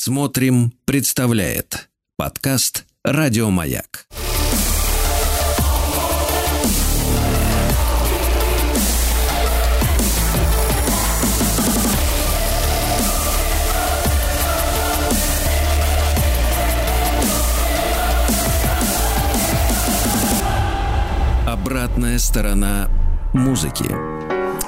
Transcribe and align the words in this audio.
Смотрим, 0.00 0.72
представляет 0.84 1.88
подкаст 2.16 2.86
Радиомаяк. 3.02 4.06
Обратная 21.44 22.20
сторона 22.20 22.88
музыки. 23.34 24.17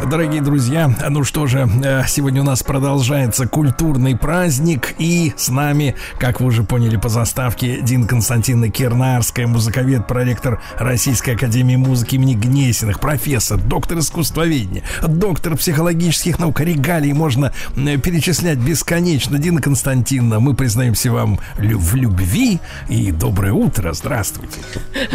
Дорогие 0.08 0.40
друзья, 0.40 0.92
ну 1.10 1.24
что 1.24 1.46
же, 1.46 1.68
э, 1.84 2.02
сегодня 2.08 2.40
у 2.40 2.44
нас 2.44 2.62
продолжается 2.62 3.46
культурный 3.46 4.16
праздник, 4.16 4.94
и 4.98 5.32
с 5.36 5.50
нами, 5.50 5.94
как 6.18 6.40
вы 6.40 6.46
уже 6.46 6.64
поняли 6.64 6.96
по 6.96 7.08
заставке, 7.08 7.80
Дин 7.82 8.06
Константина 8.06 8.70
Кернарская, 8.70 9.46
музыковед, 9.46 10.06
проректор 10.06 10.60
Российской 10.76 11.34
Академии 11.34 11.76
Музыки 11.76 12.14
имени 12.14 12.34
Гнесиных, 12.34 12.98
профессор, 12.98 13.60
доктор 13.60 13.98
искусствоведения, 13.98 14.82
доктор 15.06 15.56
психологических 15.56 16.38
наук, 16.38 16.60
регалий 16.60 17.12
можно 17.12 17.52
э, 17.76 17.96
перечислять 17.98 18.58
бесконечно. 18.58 19.38
Дина 19.38 19.60
Константиновна, 19.60 20.40
мы 20.40 20.54
признаемся 20.54 21.12
вам 21.12 21.38
в 21.58 21.94
любви 21.94 22.58
и 22.88 23.12
доброе 23.12 23.52
утро, 23.52 23.92
здравствуйте. 23.92 24.60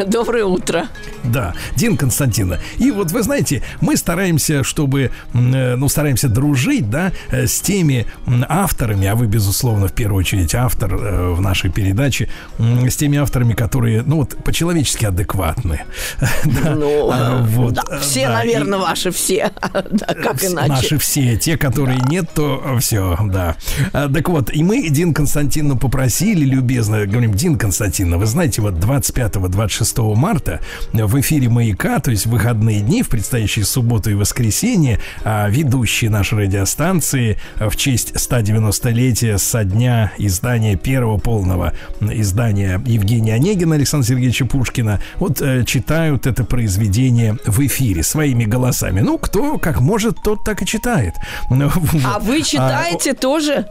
Доброе 0.07 0.45
утро. 0.45 0.87
Да, 1.23 1.53
Дин 1.75 1.97
Константиновна, 1.97 2.59
и 2.77 2.91
вот 2.91 3.11
вы 3.11 3.23
знаете, 3.23 3.63
мы 3.81 3.97
стараемся, 3.97 4.63
чтобы, 4.75 5.11
э, 5.33 5.75
ну, 5.77 5.87
стараемся 5.87 6.27
дружить, 6.27 6.89
да, 6.89 7.13
э, 7.31 7.47
с 7.47 7.61
теми 7.61 8.05
авторами, 8.49 9.07
а 9.07 9.15
вы, 9.15 9.27
безусловно, 9.27 9.87
в 9.87 9.93
первую 9.93 10.19
очередь 10.19 10.53
автор 10.53 10.93
э, 10.93 11.33
в 11.33 11.39
нашей 11.41 11.71
передаче, 11.71 12.27
с 12.59 12.95
теми 12.97 13.17
авторами, 13.17 13.53
которые, 13.53 14.03
ну, 14.05 14.17
вот, 14.17 14.35
по-человечески 14.43 15.05
адекватны. 15.05 15.81
Ну, 16.75 17.11
вот, 17.43 17.77
все, 18.01 18.27
наверное, 18.27 18.79
ваши 18.79 19.11
все, 19.11 19.51
как 19.71 20.43
иначе. 20.43 20.69
Наши 20.69 20.97
все, 20.97 21.37
те, 21.37 21.57
которые 21.57 21.99
нет, 22.09 22.25
то 22.33 22.77
все, 22.79 23.17
да. 23.25 23.55
Так 23.91 24.29
вот, 24.29 24.53
и 24.53 24.63
мы 24.63 24.89
Дин 24.89 25.13
Константиновну 25.13 25.77
попросили, 25.77 26.43
любезно, 26.43 27.05
говорим, 27.05 27.33
Дин 27.33 27.57
Константиновна, 27.57 28.17
вы 28.17 28.25
знаете, 28.25 28.61
вот 28.61 28.73
25-26 28.73 30.15
марта 30.15 30.59
в 30.91 31.19
эфире 31.19 31.49
«Маяка», 31.49 31.99
то 31.99 32.11
есть 32.11 32.25
выходные 32.25 32.81
дни, 32.81 33.03
в 33.03 33.09
предстоящие 33.09 33.65
субботу 33.65 34.09
и 34.09 34.13
воскресенье, 34.15 34.64
воскресенье 34.65 34.99
а, 35.23 35.47
ведущий 35.47 36.09
нашей 36.09 36.39
радиостанции 36.39 37.37
в 37.55 37.75
честь 37.75 38.13
190-летия 38.15 39.37
со 39.37 39.63
дня 39.63 40.11
издания 40.17 40.75
первого 40.75 41.17
полного 41.17 41.73
издания 42.01 42.81
Евгения 42.85 43.35
Онегина 43.35 43.75
Александра 43.75 44.07
Сергеевича 44.07 44.45
Пушкина 44.45 45.01
вот 45.17 45.41
э, 45.41 45.63
читают 45.65 46.25
это 46.25 46.43
произведение 46.43 47.37
в 47.45 47.59
эфире 47.65 48.03
своими 48.03 48.45
голосами. 48.45 49.01
Ну, 49.01 49.17
кто 49.17 49.57
как 49.59 49.81
может, 49.81 50.17
тот 50.23 50.43
так 50.43 50.61
и 50.61 50.65
читает. 50.65 51.13
А 52.05 52.19
вы 52.19 52.41
читаете 52.41 53.11
а, 53.11 53.15
тоже? 53.15 53.67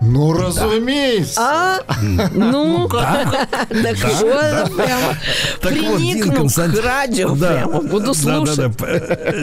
Ну, 0.00 0.32
разумеется. 0.32 1.40
А? 1.40 1.78
Ну, 2.32 2.88
так 2.88 3.26
вот, 3.68 4.76
прямо 4.76 5.16
приникну 5.60 6.48
к 6.48 6.84
радио 6.84 7.34
прямо, 7.36 7.82
буду 7.82 8.14
слушать. 8.14 8.70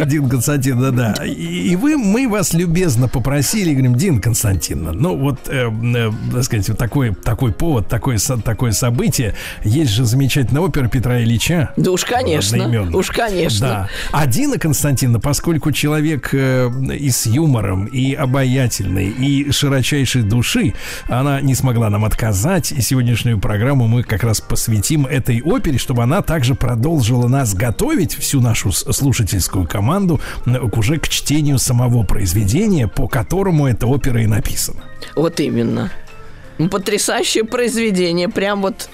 Дин 0.08 0.30
Константин, 0.30 0.80
да-да. 0.80 1.26
И 1.26 1.76
вы, 1.76 1.98
мы 1.98 2.28
вас 2.28 2.54
любезно 2.54 3.08
попросили, 3.08 3.74
говорим, 3.74 3.96
Дин 3.96 4.20
Константиновна, 4.20 4.94
ну 4.94 5.18
вот, 5.18 5.48
э, 5.48 5.70
э, 5.70 6.12
так 6.34 6.44
сказать, 6.44 6.70
вот 6.70 6.78
такой, 6.78 7.14
такой 7.14 7.52
повод, 7.52 7.88
такое, 7.88 8.18
такое 8.44 8.72
событие. 8.72 9.36
Есть 9.64 9.92
же 9.92 10.06
замечательная 10.06 10.62
опера 10.62 10.88
Петра 10.88 11.22
Ильича. 11.22 11.72
Да 11.78 11.92
уж, 11.92 12.04
конечно, 12.04 12.90
уж, 12.94 13.12
конечно. 13.12 13.68
Да. 13.68 13.90
А 14.12 14.26
Дина 14.26 14.58
Константиновна, 14.58 15.20
поскольку 15.20 15.72
человек 15.72 16.30
э, 16.34 16.70
и 16.98 17.12
с 17.12 17.28
юмором, 17.28 17.86
и 17.86 18.14
обаятельный, 18.14 19.10
и 19.10 19.52
широчайший 19.52 20.24
душ 20.24 20.47
души. 20.48 20.74
Она 21.08 21.42
не 21.42 21.56
смогла 21.56 21.90
нам 21.90 22.06
отказать, 22.06 22.72
и 22.72 22.82
сегодняшнюю 22.82 23.40
программу 23.40 23.88
мы 23.88 24.04
как 24.04 24.24
раз 24.24 24.40
посвятим 24.42 25.06
этой 25.06 25.42
опере, 25.42 25.78
чтобы 25.78 26.04
она 26.04 26.22
также 26.22 26.56
продолжила 26.56 27.28
нас 27.28 27.54
готовить, 27.54 28.16
всю 28.16 28.42
нашу 28.42 28.72
слушательскую 28.72 29.68
команду, 29.68 30.22
уже 30.74 30.98
к 30.98 31.10
чтению 31.10 31.60
самого 31.60 32.04
произведения, 32.04 32.88
по 32.88 33.08
которому 33.08 33.68
эта 33.68 33.88
опера 33.88 34.22
и 34.22 34.26
написана. 34.26 34.84
Вот 35.16 35.40
именно. 35.40 35.92
Потрясающее 36.72 37.44
произведение, 37.44 38.30
прям 38.30 38.62
вот 38.62 38.90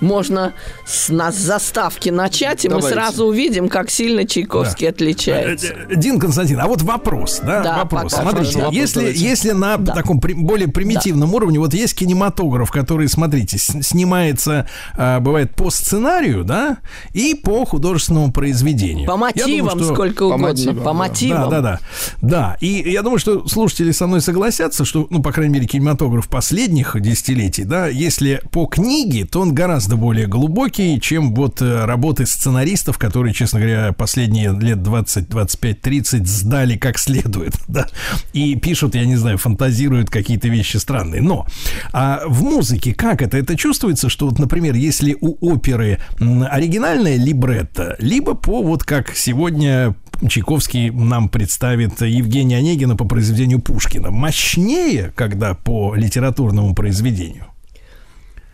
можно 0.00 0.54
с 0.86 1.08
нас 1.08 1.36
заставки 1.36 2.08
начать, 2.10 2.64
и 2.64 2.68
Давайте. 2.68 2.88
мы 2.88 2.94
сразу 2.94 3.26
увидим, 3.26 3.68
как 3.68 3.90
сильно 3.90 4.26
Чайковский 4.26 4.86
да. 4.86 4.90
отличается. 4.90 5.74
Э, 5.88 5.96
Дин 5.96 6.18
Константин, 6.18 6.60
а 6.60 6.66
вот 6.66 6.82
вопрос, 6.82 7.40
да, 7.44 7.62
да 7.62 7.78
вопрос. 7.78 8.12
Пока, 8.12 8.22
смотрите, 8.22 8.58
вопрос, 8.58 8.74
если, 8.74 9.12
если 9.14 9.50
на 9.52 9.76
да. 9.76 9.94
таком 9.94 10.20
при, 10.20 10.34
более 10.34 10.68
примитивном 10.68 11.30
да. 11.30 11.36
уровне, 11.36 11.58
вот 11.58 11.74
есть 11.74 11.96
кинематограф, 11.96 12.70
который, 12.70 13.08
смотрите, 13.08 13.58
снимается, 13.58 14.68
а, 14.96 15.20
бывает 15.20 15.54
по 15.54 15.70
сценарию, 15.70 16.44
да, 16.44 16.78
и 17.12 17.34
по 17.34 17.64
художественному 17.64 18.32
произведению. 18.32 19.06
По 19.06 19.16
мотивам 19.16 19.68
думаю, 19.68 19.84
что... 19.84 19.94
сколько 19.94 20.22
угодно, 20.24 20.38
по 20.38 20.48
мотивам. 20.48 20.84
По 20.84 20.92
мотивам. 20.92 21.50
Да, 21.50 21.60
да, 21.60 21.62
да. 21.62 21.80
Да, 22.20 22.56
и 22.60 22.90
я 22.90 23.02
думаю, 23.02 23.18
что 23.18 23.46
слушатели 23.48 23.92
со 23.92 24.06
мной 24.06 24.20
согласятся, 24.20 24.84
что, 24.84 25.06
ну, 25.10 25.22
по 25.22 25.32
крайней 25.32 25.54
мере, 25.54 25.66
кинематограф 25.66 26.28
последних 26.28 27.00
десятилетий, 27.00 27.64
да, 27.64 27.88
если 27.88 28.42
по 28.50 28.66
книге, 28.66 29.24
то 29.24 29.40
он 29.40 29.54
гораздо 29.54 29.87
гораздо 29.88 29.96
более 29.96 30.26
глубокий, 30.26 31.00
чем 31.00 31.34
вот 31.34 31.62
э, 31.62 31.84
работы 31.86 32.26
сценаристов, 32.26 32.98
которые, 32.98 33.32
честно 33.32 33.58
говоря, 33.58 33.92
последние 33.92 34.52
лет 34.52 34.82
20, 34.82 35.30
25, 35.30 35.80
30 35.80 36.26
сдали 36.28 36.76
как 36.76 36.98
следует, 36.98 37.54
да, 37.68 37.86
и 38.34 38.54
пишут, 38.56 38.94
я 38.94 39.06
не 39.06 39.16
знаю, 39.16 39.38
фантазируют 39.38 40.10
какие-то 40.10 40.48
вещи 40.48 40.76
странные. 40.76 41.22
Но 41.22 41.46
а 41.92 42.20
в 42.26 42.42
музыке 42.42 42.92
как 42.92 43.22
это? 43.22 43.38
Это 43.38 43.56
чувствуется, 43.56 44.10
что 44.10 44.26
вот, 44.28 44.38
например, 44.38 44.74
если 44.74 45.16
у 45.18 45.36
оперы 45.40 46.00
оригинальная 46.20 47.16
либретто, 47.16 47.96
либо 47.98 48.34
по 48.34 48.62
вот 48.62 48.84
как 48.84 49.16
сегодня 49.16 49.94
Чайковский 50.28 50.90
нам 50.90 51.30
представит 51.30 52.02
Евгения 52.02 52.58
Онегина 52.58 52.94
по 52.94 53.06
произведению 53.06 53.60
Пушкина. 53.60 54.10
Мощнее, 54.10 55.12
когда 55.16 55.54
по 55.54 55.94
литературному 55.94 56.74
произведению? 56.74 57.46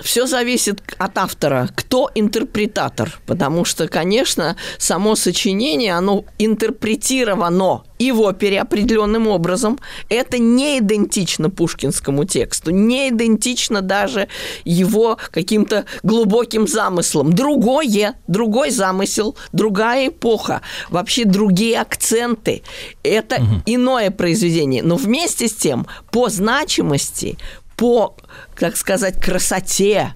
Все 0.05 0.27
зависит 0.27 0.83
от 0.99 1.17
автора, 1.17 1.71
кто 1.75 2.11
интерпретатор, 2.15 3.19
потому 3.27 3.65
что, 3.65 3.89
конечно, 3.89 4.57
само 4.79 5.17
сочинение, 5.17 5.95
оно 5.95 6.27
интерпретировано 6.39 7.85
и 7.99 8.13
в 8.13 8.21
опере 8.21 8.61
определенным 8.61 9.29
образом. 9.29 9.79
Это 10.11 10.37
не 10.39 10.79
идентично 10.79 11.49
пушкинскому 11.49 12.25
тексту, 12.25 12.71
не 12.71 13.09
идентично 13.09 13.81
даже 13.81 14.29
его 14.65 15.17
каким-то 15.31 15.87
глубоким 16.03 16.69
замыслам. 16.69 17.33
Другое, 17.33 18.17
другой 18.27 18.71
замысел, 18.71 19.37
другая 19.53 20.09
эпоха, 20.09 20.61
вообще 20.91 21.25
другие 21.25 21.81
акценты. 21.81 22.63
Это 23.03 23.37
угу. 23.37 23.63
иное 23.65 24.11
произведение. 24.11 24.83
Но 24.83 24.97
вместе 24.97 25.49
с 25.49 25.55
тем, 25.55 25.87
по 26.11 26.29
значимости, 26.29 27.39
по, 27.77 28.17
как 28.55 28.77
сказать, 28.77 29.21
красоте. 29.21 30.15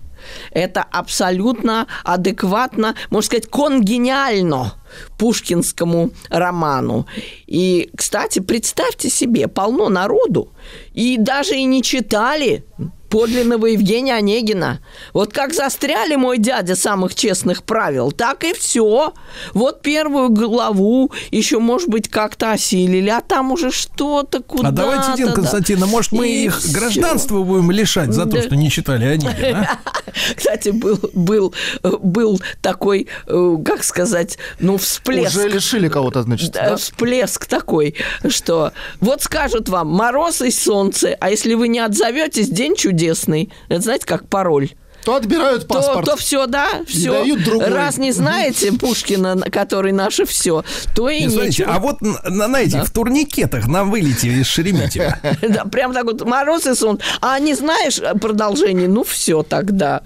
Это 0.51 0.83
абсолютно 0.83 1.87
адекватно, 2.05 2.95
можно 3.11 3.27
сказать, 3.27 3.49
конгениально 3.49 4.75
пушкинскому 5.17 6.11
роману. 6.29 7.07
И, 7.47 7.91
кстати, 7.97 8.41
представьте 8.41 9.11
себе, 9.11 9.49
полно 9.49 9.89
народу, 9.89 10.53
и 10.93 11.17
даже 11.19 11.57
и 11.57 11.65
не 11.65 11.83
читали 11.83 12.65
подлинного 13.09 13.67
Евгения 13.67 14.15
Онегина. 14.15 14.81
Вот 15.13 15.33
как 15.33 15.55
застряли 15.55 16.17
мой 16.17 16.39
дядя 16.39 16.77
самых 16.77 17.15
честных 17.15 17.63
правил, 17.63 18.13
так 18.13 18.45
и 18.45 18.53
все. 18.53 19.15
Вот 19.55 19.83
первую 19.83 20.31
главу 20.31 21.11
еще, 21.31 21.59
может 21.59 21.89
быть, 21.89 22.09
как-то 22.09 22.53
осилили, 22.53 23.09
а 23.09 23.21
там 23.21 23.53
уже 23.53 23.71
что-то 23.71 24.43
куда-то. 24.43 24.69
А 24.69 24.73
давайте, 24.73 25.17
Дин 25.17 25.33
Константин, 25.33 25.81
может, 25.81 26.13
мы 26.13 26.29
и 26.29 26.45
их 26.45 26.59
все. 26.59 26.73
гражданства 26.73 27.43
будем 27.43 27.71
лишать 27.71 28.13
за 28.13 28.27
то, 28.27 28.41
что 28.43 28.57
не 28.57 28.71
читали 28.71 29.05
Онегина? 29.05 29.79
Кстати, 30.37 30.71
был, 30.71 30.99
был, 31.13 31.55
был 31.83 32.41
такой, 32.61 33.09
э, 33.27 33.57
как 33.65 33.85
сказать, 33.85 34.39
ну, 34.59 34.77
всплеск. 34.77 35.37
Уже 35.37 35.49
лишили 35.49 35.89
кого-то, 35.89 36.23
значит, 36.23 36.53
да? 36.53 36.77
Всплеск 36.77 37.47
такой, 37.47 37.95
что 38.29 38.73
вот 39.01 39.23
скажут 39.23 39.69
вам 39.69 39.89
мороз 39.89 40.41
и 40.43 40.51
солнце, 40.51 41.17
а 41.21 41.31
если 41.31 41.55
вы 41.55 41.69
не 41.69 41.79
отзоветесь, 41.79 42.49
день 42.49 42.77
чудесный 42.77 42.98
чудесный. 42.99 43.53
Это 43.69 43.81
знаете, 43.81 44.07
как 44.07 44.29
пароль. 44.29 44.71
То 45.09 45.15
отбирают 45.15 45.67
то, 45.67 45.75
паспорт. 45.77 46.05
то 46.05 46.17
все, 46.17 46.47
да, 46.47 46.69
все. 46.87 47.11
дают 47.13 47.43
другой. 47.43 47.71
Раз 47.71 47.97
не 47.97 48.13
знаете 48.13 48.73
Пушкина, 48.73 49.41
который 49.51 49.93
наше 49.93 50.27
все, 50.27 50.65
то 50.95 51.09
и 51.09 51.23
Не, 51.23 51.31
смотрите, 51.31 51.65
а 51.65 51.79
вот 51.79 52.03
на, 52.03 52.47
на 52.47 52.61
этих 52.61 52.85
в 52.85 52.91
турникетах 52.91 53.69
на 53.69 53.85
вылете 53.85 54.29
из 54.29 54.47
Шереметьево. 54.47 55.17
Да, 55.49 55.65
прям 55.65 55.95
так 55.95 56.05
вот 56.05 56.27
мороз 56.27 56.67
и 56.67 56.75
сон. 56.75 56.99
А 57.23 57.39
не 57.39 57.55
знаешь 57.55 57.99
продолжение, 58.21 58.87
ну 58.87 59.03
все 59.03 59.43
тогда. 59.43 60.03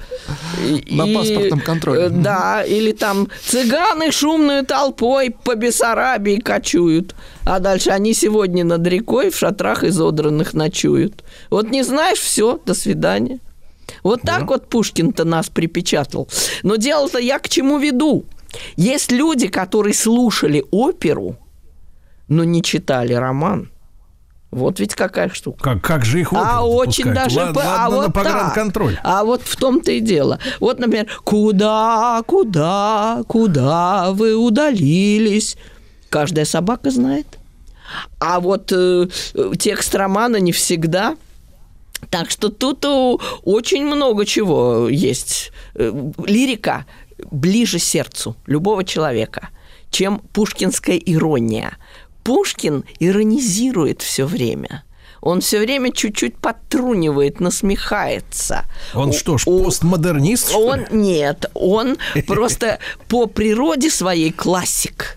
И- 0.64 0.94
На 0.94 1.02
и, 1.02 1.14
паспортном 1.16 1.60
контроле. 1.62 2.08
Да, 2.08 2.62
или 2.62 2.92
там 2.92 3.26
цыганы 3.44 4.12
шумной 4.12 4.64
толпой 4.64 5.30
по 5.30 5.56
Бессарабии 5.56 6.36
кочуют. 6.36 7.16
А 7.44 7.58
дальше 7.58 7.90
они 7.90 8.14
сегодня 8.14 8.64
над 8.64 8.86
рекой 8.86 9.30
в 9.30 9.36
шатрах 9.36 9.82
изодранных 9.82 10.54
ночуют. 10.54 11.24
Вот 11.50 11.70
не 11.70 11.82
знаешь, 11.82 12.18
все, 12.20 12.60
до 12.64 12.74
свидания. 12.74 13.40
Вот 14.02 14.22
так 14.22 14.48
вот 14.48 14.68
Пушкин-то 14.68 15.24
нас 15.24 15.48
припечатал. 15.48 16.28
Но 16.62 16.76
дело-то 16.76 17.18
я 17.18 17.38
к 17.38 17.48
чему 17.48 17.78
веду? 17.78 18.24
Есть 18.76 19.12
люди, 19.12 19.48
которые 19.48 19.94
слушали 19.94 20.64
оперу, 20.70 21.36
но 22.28 22.44
не 22.44 22.62
читали 22.62 23.14
роман. 23.14 23.70
Вот 24.50 24.80
ведь 24.80 24.94
какая 24.94 25.30
штука. 25.30 25.62
Как, 25.62 25.82
как 25.82 26.04
же 26.04 26.20
их 26.20 26.32
А 26.34 26.62
очень 26.62 27.04
пускать? 27.04 27.24
даже... 27.24 27.38
Ладно, 27.38 27.62
а 27.64 27.88
ладно, 27.88 28.12
вот 28.14 28.24
так. 28.24 28.98
А 29.02 29.24
вот 29.24 29.40
в 29.42 29.56
том-то 29.56 29.92
и 29.92 30.00
дело. 30.00 30.38
Вот, 30.60 30.78
например, 30.78 31.06
куда, 31.24 32.22
куда, 32.26 33.22
куда 33.26 34.12
вы 34.12 34.34
удалились? 34.34 35.56
Каждая 36.10 36.44
собака 36.44 36.90
знает. 36.90 37.38
А 38.20 38.40
вот 38.40 38.70
э, 38.72 39.08
текст 39.58 39.94
романа 39.94 40.36
не 40.36 40.52
всегда. 40.52 41.16
Так 42.10 42.30
что 42.30 42.48
тут 42.50 42.84
э, 42.84 43.16
очень 43.44 43.84
много 43.84 44.26
чего 44.26 44.88
есть. 44.88 45.52
Э, 45.74 45.92
Лирика 46.26 46.84
ближе 47.30 47.78
сердцу 47.78 48.36
любого 48.46 48.84
человека, 48.84 49.48
чем 49.90 50.18
пушкинская 50.32 50.96
ирония. 50.96 51.76
Пушкин 52.24 52.84
иронизирует 53.00 54.02
все 54.02 54.26
время. 54.26 54.84
Он 55.20 55.40
все 55.40 55.60
время 55.60 55.92
чуть-чуть 55.92 56.36
подтрунивает, 56.36 57.38
насмехается. 57.40 58.64
Он 58.92 59.10
У- 59.10 59.12
что 59.12 59.38
ж, 59.38 59.44
у- 59.46 59.64
постмодернист, 59.64 60.48
что 60.48 60.58
он 60.66 60.80
ли? 60.80 60.86
нет, 60.90 61.46
он 61.54 61.96
просто 62.26 62.80
по 63.08 63.26
природе 63.26 63.88
своей 63.90 64.32
классик. 64.32 65.16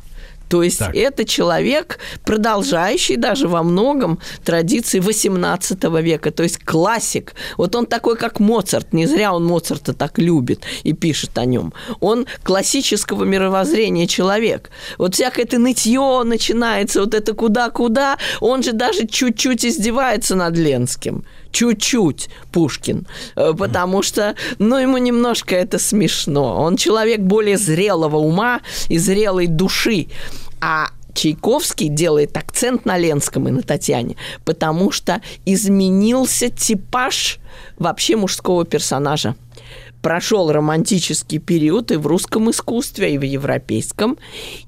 То 0.50 0.63
есть 0.63 0.80
Так. 0.80 0.95
это 0.95 1.25
человек, 1.25 2.00
продолжающий 2.24 3.18
даже 3.18 3.47
во 3.47 3.63
многом 3.63 4.19
традиции 4.44 5.00
XVIII 5.00 6.01
века, 6.01 6.31
то 6.31 6.44
есть 6.44 6.59
классик. 6.63 7.33
Вот 7.57 7.75
он 7.75 7.86
такой, 7.86 8.18
как 8.18 8.39
Моцарт, 8.39 8.94
не 8.94 9.06
зря 9.06 9.33
он 9.33 9.45
Моцарта 9.45 9.94
так 9.94 10.18
любит 10.19 10.62
и 10.83 10.94
пишет 10.94 11.38
о 11.38 11.45
нем. 11.45 11.74
Он 12.00 12.25
классического 12.44 13.24
мировоззрения 13.24 14.07
человек. 14.07 14.69
Вот 14.97 15.15
всякое 15.15 15.45
это 15.45 15.59
нытье 15.59 16.24
начинается, 16.24 17.01
вот 17.01 17.13
это 17.13 17.33
куда-куда, 17.33 18.18
он 18.39 18.63
же 18.63 18.71
даже 18.74 19.07
чуть-чуть 19.07 19.65
издевается 19.65 20.36
над 20.36 20.57
Ленским 20.57 21.24
чуть-чуть 21.56 22.30
Пушкин, 22.52 23.07
Э, 23.36 23.54
потому 23.57 24.04
что, 24.04 24.36
ну, 24.60 24.78
ему 24.78 24.98
немножко 24.98 25.56
это 25.56 25.80
смешно. 25.80 26.62
Он 26.62 26.75
человек 26.75 27.22
более 27.22 27.57
зрелого 27.57 28.18
ума 28.18 28.60
и 28.90 28.98
зрелой 28.98 29.48
души. 29.48 30.07
А 30.60 30.88
Чайковский 31.13 31.88
делает 31.88 32.36
акцент 32.36 32.86
на 32.86 32.98
Ленском 32.98 33.48
и 33.48 33.52
на 33.52 33.62
Татьяне, 33.62 34.18
потому 34.44 34.92
что 34.92 35.22
изменился 35.46 36.50
типаж 36.50 37.40
вообще 37.80 38.18
мужского 38.18 38.66
персонажа. 38.66 39.36
Прошел 40.06 40.52
романтический 40.52 41.40
период 41.40 41.92
и 41.92 41.96
в 41.96 42.06
русском 42.06 42.52
искусстве, 42.52 43.16
и 43.16 43.18
в 43.18 43.24
европейском. 43.24 44.19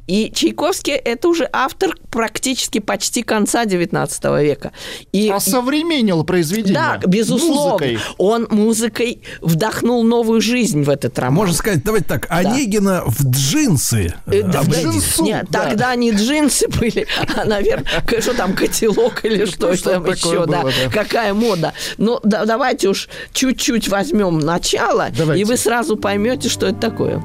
И 0.07 0.31
Чайковский– 0.33 0.93
это 0.95 1.27
уже 1.27 1.47
автор 1.53 1.95
практически 2.09 2.79
почти 2.79 3.21
конца 3.21 3.65
XIX 3.65 4.43
века. 4.43 4.71
И 5.11 5.29
Осовременил 5.29 6.23
произведение. 6.23 6.73
да, 6.73 6.99
безусловно. 7.05 7.73
Музыкой. 7.73 7.99
Он 8.17 8.47
музыкой 8.49 9.21
вдохнул 9.41 10.03
новую 10.03 10.41
жизнь 10.41 10.81
в 10.81 10.89
этот 10.89 11.19
роман. 11.19 11.35
Можно 11.35 11.53
сказать, 11.53 11.83
давайте 11.83 12.07
так, 12.07 12.25
Онегина 12.31 13.03
в 13.05 13.23
джинсы 13.29 14.15
э, 14.25 14.37
Э, 14.37 14.41
да, 14.43 14.63
да, 14.63 14.71
джинсу, 14.71 15.23
Нет, 15.23 15.45
да. 15.49 15.63
тогда 15.65 15.95
не 15.95 16.11
джинсы 16.13 16.67
были, 16.67 17.05
а, 17.35 17.45
наверное, 17.45 17.85
что 18.21 18.33
там, 18.33 18.55
котелок 18.55 19.23
или 19.23 19.45
что, 19.45 19.75
что 19.75 19.91
там 19.91 20.05
еще, 20.05 20.45
да, 20.47 20.61
было, 20.61 20.71
да. 20.85 20.89
какая 20.89 21.33
мода. 21.33 21.73
Ну, 21.97 22.19
да- 22.23 22.45
давайте 22.45 22.87
уж 22.89 23.09
чуть-чуть 23.33 23.87
возьмем 23.89 24.39
начало, 24.39 25.09
Давайте. 25.27 25.41
и 25.41 25.45
вы 25.45 25.57
сразу 25.57 25.97
поймете, 25.97 26.49
что 26.49 26.67
это 26.67 26.79
такое. 26.79 27.21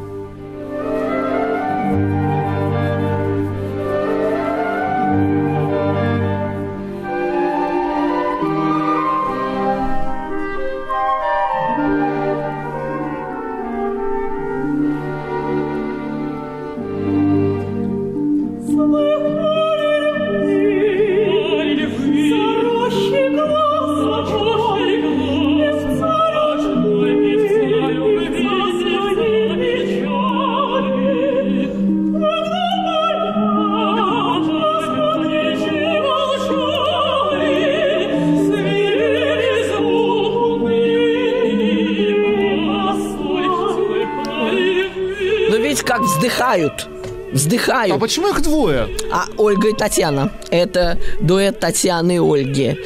Вздыхают. 47.52 47.94
А 47.94 47.98
почему 47.98 48.28
их 48.28 48.40
двое? 48.42 48.88
А 49.12 49.26
Ольга 49.36 49.68
и 49.68 49.74
Татьяна. 49.74 50.32
Это 50.50 50.98
дуэт 51.20 51.60
Татьяны 51.60 52.16
и 52.16 52.18
Ольги. 52.18 52.78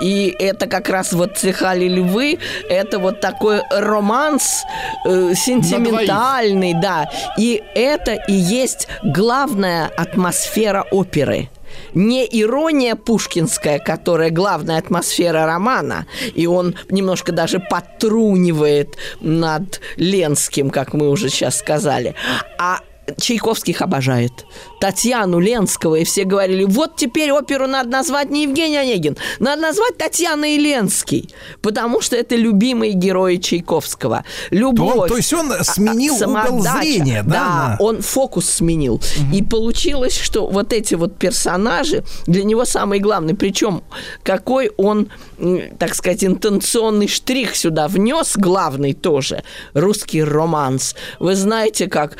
И 0.00 0.34
это 0.38 0.66
как 0.66 0.90
раз 0.90 1.12
вот 1.12 1.38
«Цехали 1.38 1.88
львы», 1.88 2.38
это 2.68 2.98
вот 2.98 3.20
такой 3.20 3.62
романс 3.70 4.62
э, 5.06 5.32
сентиментальный, 5.34 6.74
да. 6.74 7.10
И 7.38 7.62
это 7.74 8.12
и 8.12 8.32
есть 8.32 8.88
главная 9.02 9.86
атмосфера 9.96 10.84
оперы. 10.90 11.48
Не 11.94 12.26
ирония 12.26 12.94
пушкинская, 12.94 13.78
которая 13.78 14.30
главная 14.30 14.78
атмосфера 14.78 15.46
романа, 15.46 16.06
и 16.34 16.46
он 16.46 16.74
немножко 16.90 17.32
даже 17.32 17.58
подтрунивает 17.58 18.96
над 19.20 19.80
Ленским, 19.96 20.70
как 20.70 20.92
мы 20.92 21.08
уже 21.08 21.30
сейчас 21.30 21.58
сказали, 21.58 22.14
а 22.58 22.80
Чайковский 23.20 23.72
их 23.72 23.82
обожает. 23.82 24.32
Татьяну 24.80 25.38
Ленского, 25.38 25.96
и 25.96 26.04
все 26.04 26.24
говорили, 26.24 26.64
вот 26.64 26.96
теперь 26.96 27.30
оперу 27.32 27.66
надо 27.66 27.88
назвать 27.90 28.30
не 28.30 28.42
Евгений 28.44 28.76
Онегин, 28.76 29.16
надо 29.38 29.62
назвать 29.62 29.96
Татьяна 29.96 30.54
и 30.54 30.58
Ленский, 30.58 31.30
потому 31.62 32.00
что 32.00 32.16
это 32.16 32.36
любимые 32.36 32.92
герои 32.92 33.36
Чайковского. 33.36 34.24
Любовь. 34.50 34.96
Он- 34.96 35.08
то 35.08 35.16
есть 35.16 35.32
он 35.32 35.52
сменил 35.64 36.14
а, 36.14 36.16
угол 36.16 36.62
самодача. 36.62 36.78
зрения, 36.82 37.22
да, 37.26 37.34
на- 37.34 37.76
он 37.80 38.02
фокус 38.02 38.48
сменил. 38.50 39.00
И 39.32 39.42
получилось, 39.42 40.16
что 40.18 40.46
вот 40.46 40.72
эти 40.72 40.94
вот 40.94 41.16
персонажи 41.18 42.04
для 42.26 42.44
него 42.44 42.64
самые 42.64 43.00
главные. 43.00 43.34
Причем 43.34 43.82
какой 44.22 44.70
он, 44.76 45.08
так 45.78 45.94
сказать, 45.94 46.24
интенционный 46.24 47.08
штрих 47.08 47.56
сюда 47.56 47.88
внес, 47.88 48.34
главный 48.36 48.92
тоже, 48.92 49.42
русский 49.74 50.22
романс. 50.22 50.94
Вы 51.18 51.34
знаете 51.34 51.86
как? 51.86 52.16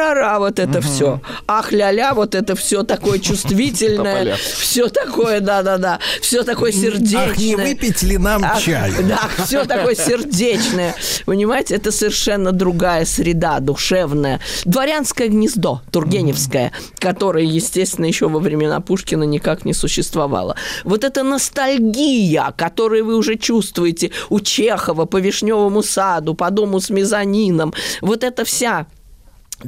Тарарара, 0.00 0.38
вот 0.38 0.58
это 0.58 0.80
все. 0.80 1.20
Ах, 1.46 1.72
ля-ля, 1.72 2.14
вот 2.14 2.34
это 2.34 2.56
все 2.56 2.82
такое 2.82 3.18
чувствительное. 3.28 4.36
Все 4.36 4.88
такое, 4.88 5.40
да-да-да. 5.40 5.98
Все 6.22 6.42
такое 6.42 6.72
сердечное. 6.72 7.30
Ах, 7.30 7.38
не 7.38 7.56
выпить 7.56 8.02
ли 8.02 8.16
нам 8.16 8.42
Ах, 8.44 8.62
чай? 8.62 8.92
Да, 9.10 9.28
все 9.44 9.64
такое 9.64 9.94
сердечное. 9.94 10.94
Понимаете, 11.26 11.74
это 11.74 11.92
совершенно 11.92 12.52
другая 12.52 13.04
среда, 13.04 13.60
душевная. 13.60 14.40
Дворянское 14.64 15.28
гнездо, 15.28 15.82
Тургеневское, 15.90 16.72
которое, 16.98 17.44
естественно, 17.44 18.06
еще 18.06 18.28
во 18.28 18.40
времена 18.40 18.80
Пушкина 18.80 19.24
никак 19.24 19.64
не 19.64 19.74
существовало. 19.74 20.56
Вот 20.84 21.04
эта 21.04 21.22
ностальгия, 21.22 22.54
которую 22.56 23.04
вы 23.04 23.16
уже 23.16 23.36
чувствуете 23.36 24.12
у 24.30 24.40
Чехова 24.40 25.04
по 25.04 25.18
Вишневому 25.18 25.82
саду, 25.82 26.34
по 26.34 26.50
дому 26.50 26.80
с 26.80 26.88
мезонином, 26.90 27.74
вот 28.00 28.24
эта 28.24 28.44
вся 28.44 28.86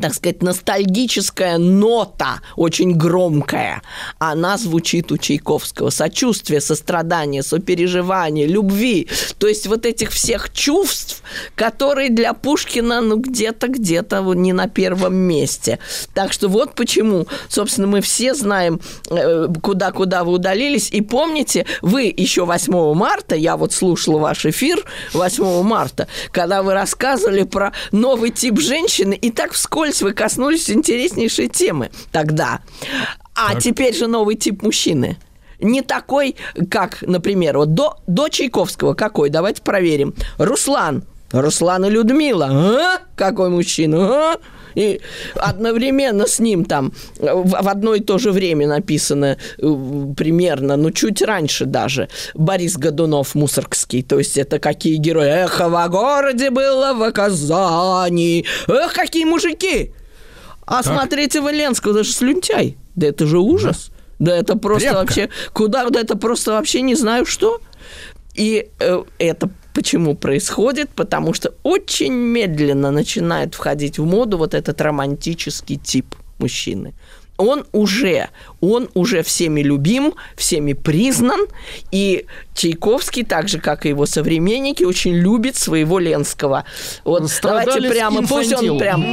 так 0.01 0.15
сказать, 0.15 0.43
ностальгическая 0.43 1.59
нота, 1.59 2.41
очень 2.57 2.93
громкая, 2.93 3.83
она 4.19 4.57
звучит 4.57 5.13
у 5.13 5.19
Чайковского. 5.19 5.91
Сочувствие, 5.91 6.61
сострадание, 6.61 7.43
сопереживание, 7.43 8.47
любви. 8.47 9.09
То 9.39 9.47
есть 9.47 9.67
вот 9.67 9.85
этих 9.87 10.11
всех 10.11 10.53
чувств, 10.53 11.23
которые 11.55 12.11
для 12.11 12.33
Пушкина, 12.33 13.01
ну, 13.01 13.17
где-то, 13.17 13.69
где-то 13.69 14.23
не 14.35 14.53
на 14.53 14.69
первом 14.69 15.15
месте. 15.15 15.79
Так 16.15 16.33
что 16.33 16.49
вот 16.49 16.75
почему, 16.75 17.27
собственно, 17.49 17.87
мы 17.87 18.01
все 18.01 18.35
знаем, 18.35 18.81
э, 19.11 19.49
куда-куда 19.63 20.25
вы 20.25 20.33
удалились. 20.33 20.91
И 20.91 21.01
помните, 21.01 21.67
вы 21.83 22.13
еще 22.17 22.45
8 22.45 22.95
марта, 22.95 23.35
я 23.35 23.57
вот 23.57 23.73
слушала 23.73 24.19
ваш 24.19 24.47
эфир 24.47 24.85
8 25.13 25.63
марта, 25.63 26.09
когда 26.31 26.63
вы 26.63 26.75
рассказывали 26.75 27.43
про 27.43 27.73
новый 27.91 28.31
тип 28.31 28.59
женщины, 28.59 29.15
и 29.15 29.31
так 29.31 29.53
вскоре 29.53 29.82
вскользь 29.83 30.03
вы 30.03 30.13
коснулись 30.13 30.71
интереснейшей 30.71 31.49
темы 31.49 31.91
тогда. 32.13 32.61
А 33.35 33.55
так. 33.55 33.63
теперь 33.63 33.95
же 33.95 34.07
новый 34.07 34.37
тип 34.37 34.63
мужчины. 34.63 35.19
Не 35.61 35.83
такой, 35.83 36.37
как, 36.71 37.03
например, 37.03 37.59
вот 37.59 37.75
до, 37.75 37.97
до 38.07 38.29
Чайковского 38.29 38.95
какой? 38.95 39.31
Давайте 39.31 39.63
проверим. 39.63 40.15
Руслан. 40.39 41.05
Руслан 41.33 41.85
и 41.87 41.91
Людмила. 41.91 42.49
А? 42.51 42.99
Какой 43.17 43.49
мужчина? 43.49 44.33
А? 44.33 44.37
И 44.75 45.01
одновременно 45.35 46.27
с 46.27 46.39
ним 46.39 46.65
там 46.65 46.93
в 47.19 47.69
одно 47.69 47.95
и 47.95 48.01
то 48.01 48.19
же 48.19 48.33
время 48.33 48.67
написано 48.67 49.37
э, 49.59 50.15
примерно, 50.17 50.77
ну, 50.77 50.91
чуть 50.91 51.23
раньше 51.23 51.65
даже, 51.65 52.09
Борис 52.35 52.77
Годунов 52.77 53.35
Мусоргский. 53.35 54.03
То 54.03 54.19
есть 54.19 54.37
это 54.37 54.59
какие 54.59 54.97
герои. 54.97 55.29
Эхо 55.29 55.69
во 55.69 55.89
городе 55.89 56.51
было 56.51 56.93
в 56.95 57.13
Казани. 57.13 58.45
Эх, 58.69 58.93
какие 58.93 59.25
мужики! 59.25 59.93
А 60.67 60.83
так. 60.83 60.95
смотрите 60.95 61.41
Валенского, 61.41 61.93
это 61.93 62.05
же 62.05 62.13
слюнтяй. 62.13 62.77
Да 62.95 63.09
это 63.09 63.27
же 63.27 63.39
ужас. 63.39 63.91
Да, 64.19 64.33
да 64.33 64.37
это 64.39 64.57
просто 64.57 64.89
Крепко. 64.89 65.01
вообще... 65.01 65.29
Куда? 65.53 65.89
Да 65.91 66.01
это 66.01 66.17
просто 66.17 66.53
вообще 66.53 66.83
не 66.83 66.95
знаю 66.95 67.27
что. 67.27 67.61
И 68.35 68.69
э, 68.79 69.03
это 69.19 69.51
Почему 69.75 70.15
происходит? 70.15 70.91
Потому 70.91 71.33
что 71.35 71.55
очень 71.63 72.13
медленно 72.13 72.91
начинает 72.91 73.55
входить 73.55 73.99
в 73.99 74.05
моду 74.05 74.39
вот 74.39 74.55
этот 74.55 74.81
романтический 74.81 75.77
тип 75.77 76.15
мужчины 76.39 76.95
он 77.43 77.65
уже, 77.73 78.29
он 78.61 78.89
уже 78.95 79.23
всеми 79.23 79.63
любим, 79.63 80.15
всеми 80.37 80.73
признан, 80.75 81.41
и 81.91 82.27
Чайковский, 82.55 83.25
так 83.25 83.49
же, 83.49 83.59
как 83.59 83.87
и 83.87 83.91
его 83.91 84.07
современники, 84.07 84.85
очень 84.85 85.15
любит 85.15 85.57
своего 85.57 85.99
Ленского. 85.99 86.65
Вот 87.05 87.29
Страдали 87.31 87.67
давайте 87.67 87.91
прямо, 87.91 88.27
пусть 88.27 88.53
он 88.53 88.79
прям... 88.79 89.05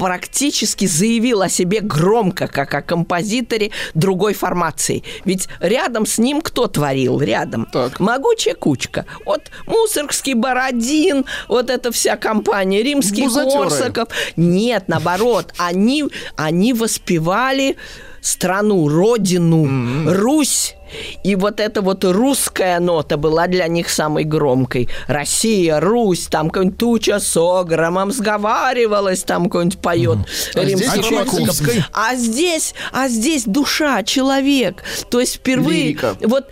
практически 0.01 0.87
заявил 0.87 1.43
о 1.43 1.47
себе 1.47 1.79
громко, 1.79 2.47
как 2.47 2.73
о 2.73 2.81
композиторе 2.81 3.69
другой 3.93 4.33
формации. 4.33 5.03
Ведь 5.25 5.47
рядом 5.59 6.07
с 6.07 6.17
ним 6.17 6.41
кто 6.41 6.65
творил? 6.65 7.21
Рядом. 7.21 7.67
Так. 7.71 7.99
Могучая 7.99 8.55
кучка. 8.55 9.05
Вот 9.25 9.51
Мусоргский, 9.67 10.33
Бородин, 10.33 11.25
вот 11.47 11.69
эта 11.69 11.91
вся 11.91 12.17
компания, 12.17 12.81
Римский. 12.81 13.27
Корсаков. 13.27 14.07
Нет, 14.35 14.85
наоборот, 14.87 15.53
они, 15.57 16.05
они 16.35 16.73
воспевали 16.73 17.77
страну, 18.21 18.87
родину, 18.87 19.65
mm-hmm. 19.65 20.13
Русь. 20.13 20.75
И 21.23 21.35
вот 21.35 21.61
эта 21.61 21.81
вот 21.81 22.03
русская 22.03 22.79
нота 22.79 23.15
была 23.15 23.47
для 23.47 23.67
них 23.67 23.89
самой 23.89 24.25
громкой. 24.25 24.89
Россия, 25.07 25.79
Русь, 25.79 26.27
там 26.27 26.49
какая-нибудь 26.49 26.77
туча 26.77 27.19
с 27.19 27.37
огромом 27.37 28.11
сговаривалась, 28.11 29.23
там 29.23 29.45
какой-нибудь 29.45 29.79
поет 29.79 30.17
mm-hmm. 30.17 30.65
римский 30.65 31.83
а, 31.93 32.09
а 32.11 32.15
здесь, 32.15 32.75
а 32.91 33.07
здесь 33.07 33.43
душа, 33.45 34.03
человек. 34.03 34.83
То 35.09 35.19
есть 35.19 35.35
впервые, 35.35 35.83
Лирика. 35.83 36.17
вот 36.21 36.49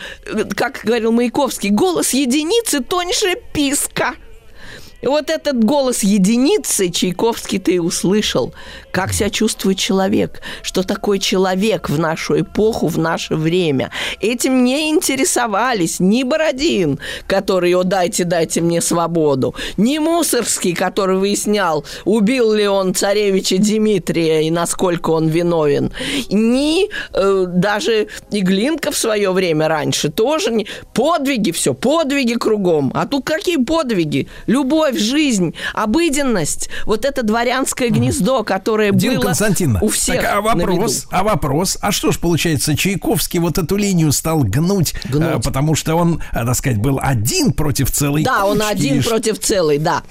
как 0.55 0.81
говорил 0.83 1.11
Маяковский, 1.11 1.69
голос 1.69 2.13
единицы 2.13 2.81
тоньше 2.81 3.35
писка. 3.53 4.15
И 5.01 5.07
вот 5.07 5.29
этот 5.29 5.63
голос 5.63 6.03
единицы 6.03 6.89
Чайковский 6.89 7.59
ты 7.59 7.81
услышал. 7.81 8.53
Как 8.91 9.13
себя 9.13 9.29
чувствует 9.29 9.77
человек? 9.77 10.41
Что 10.61 10.83
такое 10.83 11.19
человек 11.19 11.89
в 11.89 11.99
нашу 11.99 12.41
эпоху, 12.41 12.87
в 12.87 12.97
наше 12.97 13.35
время? 13.35 13.91
Этим 14.19 14.63
не 14.63 14.89
интересовались 14.89 15.99
ни 15.99 16.23
Бородин, 16.23 16.99
который 17.27 17.73
«О, 17.75 17.83
дайте, 17.83 18.23
дайте 18.23 18.61
мне 18.61 18.81
свободу», 18.81 19.55
ни 19.77 19.99
Мусорский, 19.99 20.73
который 20.73 21.17
выяснял, 21.17 21.85
убил 22.05 22.53
ли 22.53 22.67
он 22.67 22.93
царевича 22.93 23.57
Дмитрия 23.57 24.47
и 24.47 24.51
насколько 24.51 25.11
он 25.11 25.27
виновен, 25.27 25.91
ни 26.29 26.89
э, 27.13 27.45
даже 27.47 28.07
Иглинка 28.31 28.91
в 28.91 28.97
свое 28.97 29.31
время 29.31 29.67
раньше 29.67 30.09
тоже 30.09 30.51
не... 30.51 30.67
Подвиги, 30.93 31.51
все, 31.51 31.73
подвиги 31.73 32.33
кругом. 32.33 32.91
А 32.93 33.05
тут 33.05 33.25
какие 33.25 33.57
подвиги? 33.57 34.27
Любой 34.47 34.88
любовь, 34.89 35.01
жизнь, 35.01 35.53
обыденность, 35.73 36.69
вот 36.85 37.05
это 37.05 37.23
дворянское 37.23 37.89
гнездо, 37.89 38.43
которое 38.43 38.91
Дина 38.91 39.15
было 39.15 39.23
Константиновна, 39.25 39.79
у 39.81 39.89
всех 39.89 40.21
так, 40.21 40.35
а 40.35 40.41
вопрос, 40.41 41.05
а 41.11 41.23
вопрос, 41.23 41.77
а 41.81 41.91
что 41.91 42.11
ж 42.11 42.19
получается, 42.19 42.75
Чайковский 42.75 43.39
вот 43.39 43.57
эту 43.57 43.75
линию 43.75 44.11
стал 44.11 44.43
гнуть, 44.43 44.93
Гнуть. 45.05 45.37
э, 45.37 45.39
потому 45.43 45.75
что 45.75 45.95
он, 45.95 46.21
э, 46.31 46.45
так 46.45 46.55
сказать, 46.55 46.79
был 46.79 46.99
один 47.01 47.51
против 47.53 47.91
целой 47.91 48.23
Да, 48.23 48.45
он 48.45 48.57
кучки, 48.59 48.71
один 48.71 48.93
или 48.95 49.01
что? 49.01 49.09
против 49.11 49.39
целой, 49.39 49.77
да. 49.77 50.03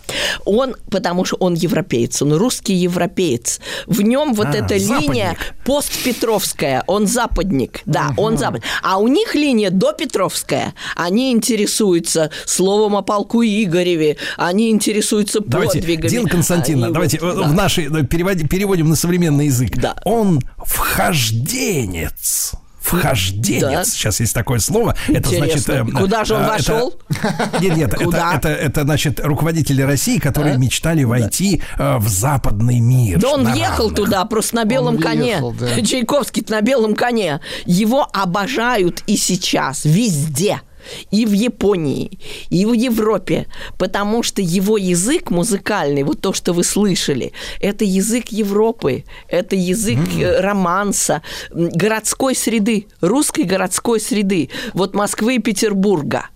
Он, 0.44 0.74
потому 0.90 1.24
что 1.24 1.36
он 1.36 1.54
европеец, 1.54 2.22
он 2.22 2.32
русский 2.34 2.74
европеец. 2.74 3.60
В 3.86 4.02
нем 4.02 4.34
вот 4.34 4.46
А, 4.48 4.50
эта 4.56 4.78
западник. 4.78 5.08
линия 5.08 5.36
постпетровская, 5.64 6.84
он 6.86 7.06
западник, 7.06 7.80
да, 7.86 8.12
он 8.16 8.36
западник. 8.38 8.64
А 8.82 8.98
у 8.98 9.08
них 9.08 9.34
линия 9.34 9.70
допетровская. 9.70 10.74
Они 10.96 11.32
интересуются 11.32 12.30
словом 12.46 12.96
о 12.96 13.02
полку 13.02 13.42
Игореве, 13.42 14.16
они 14.36 14.67
интересуются 14.70 15.40
Давайте, 15.40 15.78
подвигами. 15.80 16.08
Дина 16.10 16.28
Константиновна, 16.28 16.86
Они 16.86 16.92
давайте 16.94 17.18
вот, 17.20 17.34
э, 17.34 17.36
да. 17.42 17.48
в 17.48 17.54
наши 17.54 17.82
э, 17.82 18.02
переводи- 18.04 18.46
переводим 18.46 18.88
на 18.88 18.96
современный 18.96 19.46
язык. 19.46 19.76
Да. 19.76 19.96
Он 20.04 20.40
вхожденец. 20.58 22.52
Вхожденец. 22.80 23.60
Да. 23.60 23.84
Сейчас 23.84 24.18
есть 24.20 24.32
такое 24.32 24.60
слово. 24.60 24.96
Это 25.08 25.28
значит. 25.28 25.58
Интересно. 25.68 25.86
э, 25.90 26.00
Куда 26.00 26.24
же 26.24 26.34
он 26.36 26.42
э, 26.42 26.48
вошел? 26.48 26.94
это- 27.10 27.60
Нет, 27.60 27.76
нет, 27.76 27.92
это, 27.92 28.04
Куда? 28.04 28.34
это, 28.34 28.48
это, 28.48 28.82
значит 28.84 29.20
руководители 29.22 29.82
России, 29.82 30.18
которые 30.18 30.56
мечтали 30.56 31.04
войти 31.04 31.60
э, 31.76 31.96
в 31.98 32.08
западный 32.08 32.80
мир. 32.80 33.18
Да 33.20 33.28
он 33.34 33.44
въехал 33.52 33.88
равных. 33.88 33.96
туда 33.96 34.24
просто 34.24 34.56
на 34.56 34.64
белом 34.64 34.96
Он 34.96 35.02
коне. 35.02 35.22
въехал, 35.22 35.52
да. 35.52 35.80
Чайковский 35.84 36.44
на 36.48 36.62
белом 36.62 36.94
коне. 36.94 37.40
Его 37.66 38.08
обожают 38.10 39.02
и 39.06 39.18
сейчас, 39.18 39.84
везде. 39.84 40.62
И 41.10 41.26
в 41.26 41.32
Японии, 41.32 42.18
и 42.50 42.64
в 42.66 42.72
Европе, 42.72 43.46
потому 43.78 44.22
что 44.22 44.42
его 44.42 44.76
язык 44.76 45.30
музыкальный, 45.30 46.02
вот 46.02 46.20
то, 46.20 46.32
что 46.32 46.52
вы 46.52 46.64
слышали, 46.64 47.32
это 47.60 47.84
язык 47.84 48.28
Европы, 48.28 49.04
это 49.28 49.56
язык 49.56 49.98
э, 50.16 50.40
романса, 50.40 51.22
городской 51.50 52.34
среды, 52.34 52.86
русской 53.00 53.44
городской 53.44 54.00
среды, 54.00 54.50
вот 54.74 54.94
Москвы 54.94 55.36
и 55.36 55.38
Петербурга. 55.38 56.28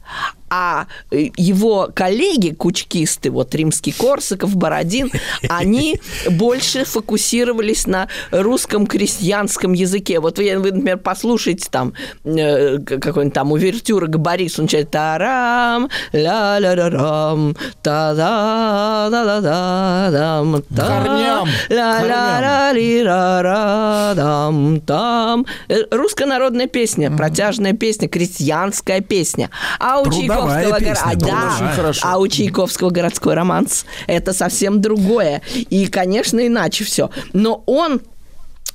А 0.55 0.87
э, 1.11 1.29
его 1.37 1.89
коллеги, 1.95 2.51
кучкисты, 2.51 3.31
вот 3.31 3.55
римский 3.55 3.93
Корсаков, 3.93 4.55
Бородин, 4.55 5.11
они 5.49 5.99
больше 6.31 6.85
фокусировались 6.85 7.87
на 7.87 8.09
русском 8.31 8.87
крестьянском 8.87 9.73
языке. 9.73 10.21
Вот 10.21 10.37
вы, 10.37 10.59
вы, 10.59 10.73
например, 10.73 10.99
послушайте 10.99 11.69
там 11.71 11.95
э, 12.25 12.79
какой-нибудь 12.79 13.33
там 13.33 13.53
увертюра 13.53 14.07
к 14.09 14.19
Борису, 14.19 14.61
он 14.61 14.65
начинает 14.65 14.91
тарам, 14.91 15.89
ля 16.13 16.59
ля 16.59 16.75
ля 16.75 16.91
рам 16.91 17.57
та 17.83 18.15
да 18.15 19.09
да 19.11 19.25
да 19.25 19.41
да 19.41 20.11
дам 20.11 20.63
та 20.77 21.03
ля 21.05 21.45
ля 21.71 22.41
ля 22.41 22.73
ли 22.73 23.03
ра 23.03 23.43
ра 23.43 24.15
дам 24.15 24.81
там 24.81 25.47
Э, 25.69 25.85
русская 25.91 26.27
народная 26.27 26.67
песня, 26.67 27.11
протяжная 27.11 27.73
песня, 27.73 28.09
крестьянская 28.09 29.01
песня. 29.01 29.51
А 29.79 30.01
у 30.01 30.05
Трудовая 30.05 30.42
Чайковского 30.47 30.81
гора- 30.81 31.01
а, 31.05 31.15
да, 31.17 31.73
а 32.03 32.19
у 32.19 32.29
Чайковского 32.29 32.91
городской 32.91 33.35
романс 33.35 33.85
это 34.07 34.33
совсем 34.33 34.81
другое. 34.81 35.43
И, 35.55 35.87
конечно, 35.87 36.47
иначе 36.47 36.85
все. 36.85 37.11
Но 37.33 37.63
он 37.67 38.01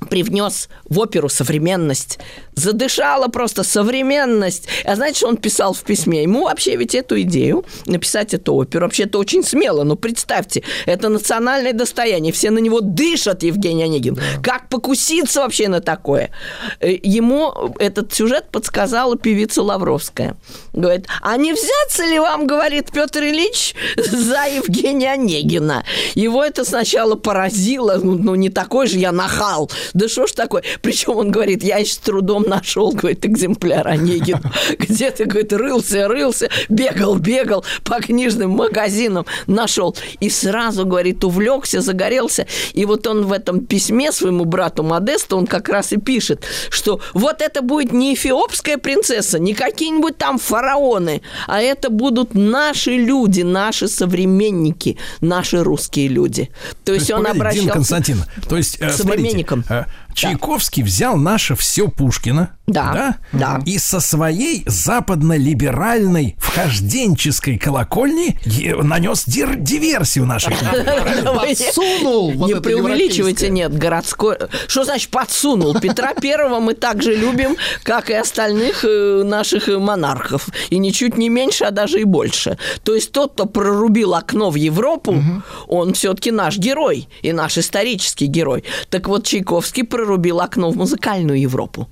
привнес 0.09 0.69
в 0.85 0.99
оперу 0.99 1.29
современность. 1.29 2.19
Задышала 2.53 3.27
просто 3.27 3.63
современность. 3.63 4.67
А 4.83 4.95
знаете, 4.95 5.19
что 5.19 5.27
он 5.27 5.37
писал 5.37 5.73
в 5.73 5.83
письме? 5.83 6.23
Ему 6.23 6.45
вообще 6.45 6.75
ведь 6.75 6.95
эту 6.95 7.19
идею 7.21 7.65
написать 7.85 8.33
эту 8.33 8.53
оперу, 8.55 8.85
вообще 8.85 9.03
это 9.03 9.17
очень 9.17 9.43
смело. 9.43 9.83
Но 9.83 9.95
представьте, 9.95 10.63
это 10.85 11.09
национальное 11.09 11.73
достояние. 11.73 12.33
Все 12.33 12.51
на 12.51 12.59
него 12.59 12.81
дышат, 12.81 13.43
Евгений 13.43 13.83
Онегин. 13.83 14.19
Как 14.41 14.69
покуситься 14.69 15.41
вообще 15.41 15.67
на 15.67 15.81
такое? 15.81 16.31
Э, 16.79 16.97
Ему 17.03 17.73
этот 17.79 18.13
сюжет 18.13 18.49
подсказала 18.51 19.17
певица 19.17 19.61
Лавровская. 19.61 20.35
Говорит, 20.73 21.07
а 21.21 21.37
не 21.37 21.53
взяться 21.53 22.05
ли 22.05 22.19
вам, 22.19 22.47
говорит 22.47 22.91
Петр 22.91 23.23
Ильич, 23.23 23.75
за 23.95 24.45
Евгения 24.47 25.13
Онегина? 25.13 25.83
Его 26.15 26.43
это 26.43 26.65
сначала 26.65 27.15
поразило. 27.15 27.99
Ну, 28.01 28.17
ну, 28.17 28.35
не 28.35 28.49
такой 28.49 28.87
же 28.87 28.97
я 28.97 29.11
нахал. 29.11 29.69
Да 29.93 30.07
что 30.07 30.27
ж 30.27 30.31
такое? 30.31 30.63
Причем 30.81 31.17
он 31.17 31.31
говорит, 31.31 31.63
я 31.63 31.83
с 31.83 31.97
трудом 31.97 32.43
нашел, 32.43 32.91
говорит, 32.91 33.25
экземпляр 33.25 33.87
Онегина. 33.87 34.41
Где-то, 34.79 35.25
говорит, 35.25 35.53
рылся, 35.53 36.07
рылся, 36.07 36.49
бегал, 36.69 37.15
бегал 37.15 37.63
по 37.83 37.99
книжным 37.99 38.51
магазинам, 38.51 39.25
нашел. 39.47 39.95
И 40.19 40.29
сразу, 40.29 40.85
говорит, 40.85 41.23
увлекся, 41.23 41.81
загорелся. 41.81 42.47
И 42.73 42.85
вот 42.85 43.07
он 43.07 43.25
в 43.25 43.31
этом 43.31 43.65
письме 43.65 44.11
своему 44.11 44.45
брату 44.45 44.83
Модесту, 44.83 45.37
он 45.37 45.47
как 45.47 45.69
раз 45.69 45.93
и 45.93 45.97
пишет, 45.97 46.45
что 46.69 46.99
вот 47.13 47.41
это 47.41 47.61
будет 47.61 47.91
не 47.93 48.13
эфиопская 48.13 48.77
принцесса, 48.77 49.39
не 49.39 49.53
какие-нибудь 49.53 50.17
там 50.17 50.37
фараоны, 50.39 51.21
а 51.47 51.61
это 51.61 51.89
будут 51.89 52.33
наши 52.33 52.91
люди, 52.91 53.41
наши 53.41 53.87
современники, 53.87 54.97
наши 55.21 55.63
русские 55.63 56.07
люди. 56.07 56.49
То 56.83 56.93
есть, 56.93 57.11
он 57.11 57.23
погодите, 57.23 57.33
Дина 57.33 57.47
обращался... 57.47 57.73
Константин, 57.73 58.23
то 58.49 58.57
есть, 58.57 58.77
э, 58.79 58.89
современникам. 58.91 59.63
смотрите, 59.63 59.76
э, 59.77 60.06
Чайковский 60.17 60.81
взял 60.81 61.15
наше 61.15 61.55
все 61.55 61.89
Пушкина, 61.89 62.55
Да, 62.65 63.17
да. 63.31 63.61
и 63.67 63.77
со 63.77 63.99
своей 63.99 64.63
западно-либеральной 64.65 66.35
вхожденческой 66.39 67.59
колокольни 67.59 68.39
нанес 68.83 69.25
дир- 69.27 69.57
диверсию 69.57 70.25
нашей 70.25 70.55
культуре. 70.57 70.83
Подсунул 71.23 72.31
не 72.47 72.55
преувеличивайте, 72.55 73.49
нет, 73.49 73.77
городской... 73.77 74.37
Что 74.67 74.83
значит 74.85 75.11
подсунул? 75.11 75.79
Петра 75.79 76.15
Первого 76.15 76.59
мы 76.59 76.73
так 76.73 77.03
же 77.03 77.15
любим, 77.15 77.55
как 77.83 78.09
и 78.09 78.13
остальных 78.15 78.83
э, 78.85 79.21
наших 79.23 79.67
монархов. 79.67 80.49
И 80.71 80.79
ничуть 80.79 81.15
не 81.15 81.29
меньше, 81.29 81.65
а 81.65 81.71
даже 81.71 82.01
и 82.01 82.05
больше. 82.05 82.57
То 82.83 82.95
есть 82.95 83.11
тот, 83.11 83.33
кто 83.33 83.45
прорубил 83.45 84.15
окно 84.15 84.49
в 84.49 84.55
Европу, 84.55 85.23
он 85.67 85.93
все-таки 85.93 86.31
наш 86.31 86.57
герой 86.57 87.07
и 87.21 87.33
наш 87.33 87.59
исторический 87.59 88.25
герой. 88.25 88.63
Так 88.89 89.07
вот, 89.07 89.25
Чайковский 89.27 89.83
прорубил 89.83 90.06
окно 90.39 90.71
в 90.71 90.77
музыкальную 90.77 91.39
Европу. 91.39 91.87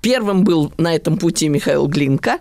Первым 0.00 0.44
был 0.44 0.72
на 0.78 0.94
этом 0.94 1.18
пути 1.18 1.48
Михаил 1.48 1.86
Глинка, 1.86 2.38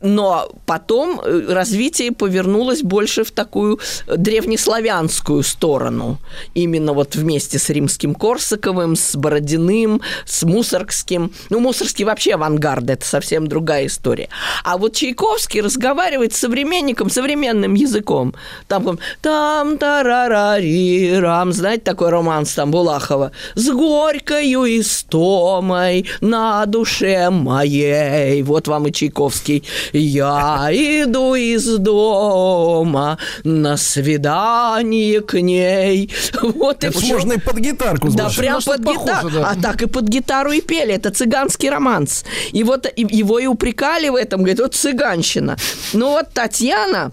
но 0.00 0.48
потом 0.66 1.20
э, 1.20 1.52
развитие 1.52 2.12
повернулось 2.12 2.82
больше 2.82 3.24
в 3.24 3.30
такую 3.30 3.80
древнеславянскую 4.06 5.42
сторону. 5.42 6.18
Именно 6.54 6.92
вот 6.92 7.16
вместе 7.16 7.58
с 7.58 7.68
римским 7.70 8.14
Корсаковым, 8.14 8.94
с 8.94 9.16
Бородиным, 9.16 10.00
с 10.24 10.44
Мусоргским. 10.44 11.32
Ну, 11.50 11.60
Мусоргский 11.60 12.04
вообще 12.04 12.34
авангард, 12.34 12.90
это 12.90 13.04
совсем 13.04 13.48
другая 13.48 13.86
история. 13.86 14.28
А 14.64 14.78
вот 14.78 14.94
Чайковский 14.94 15.60
разговаривает 15.60 16.34
с 16.34 16.38
современником 16.38 17.10
современным 17.10 17.74
языком. 17.74 18.34
Там, 18.68 18.98
там 19.20 19.78
тарарари 19.78 21.18
рам, 21.18 21.52
знаете, 21.52 21.82
такой 21.82 22.10
романс 22.10 22.52
там 22.54 22.70
Булахова. 22.70 23.32
С 23.54 23.68
горькою 23.70 24.64
истомой 24.80 26.06
на 26.20 26.57
душе 26.66 27.30
моей. 27.30 28.42
Вот 28.42 28.68
вам 28.68 28.86
и 28.86 28.92
Чайковский. 28.92 29.64
Я 29.92 30.68
иду 30.72 31.34
из 31.34 31.66
дома 31.78 33.18
на 33.44 33.76
свидание 33.76 35.20
к 35.20 35.40
ней. 35.40 36.10
Вот 36.42 36.84
и 36.84 36.88
Это 36.88 36.98
всё. 36.98 37.14
можно 37.14 37.32
и 37.34 37.38
под 37.38 37.56
гитарку 37.58 38.08
Да, 38.10 38.28
прям 38.36 38.62
под 38.62 38.80
гитару. 38.80 39.04
похоже, 39.06 39.40
да. 39.40 39.50
А 39.50 39.60
так 39.60 39.82
и 39.82 39.86
под 39.86 40.04
гитару 40.08 40.52
и 40.52 40.60
пели. 40.60 40.94
Это 40.94 41.10
цыганский 41.10 41.70
романс. 41.70 42.24
И 42.52 42.64
вот 42.64 42.86
и- 42.86 43.06
его 43.18 43.38
и 43.38 43.46
упрекали 43.46 44.08
в 44.08 44.14
этом. 44.14 44.40
Говорит, 44.40 44.60
вот 44.60 44.74
цыганщина. 44.74 45.56
Ну 45.92 46.10
вот 46.10 46.26
Татьяна 46.32 47.12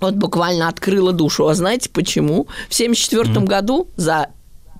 вот 0.00 0.14
буквально 0.14 0.68
открыла 0.68 1.12
душу. 1.12 1.46
А 1.48 1.54
знаете 1.54 1.88
почему? 1.90 2.46
В 2.68 2.74
1974 2.74 3.46
году 3.46 3.88
за 3.96 4.26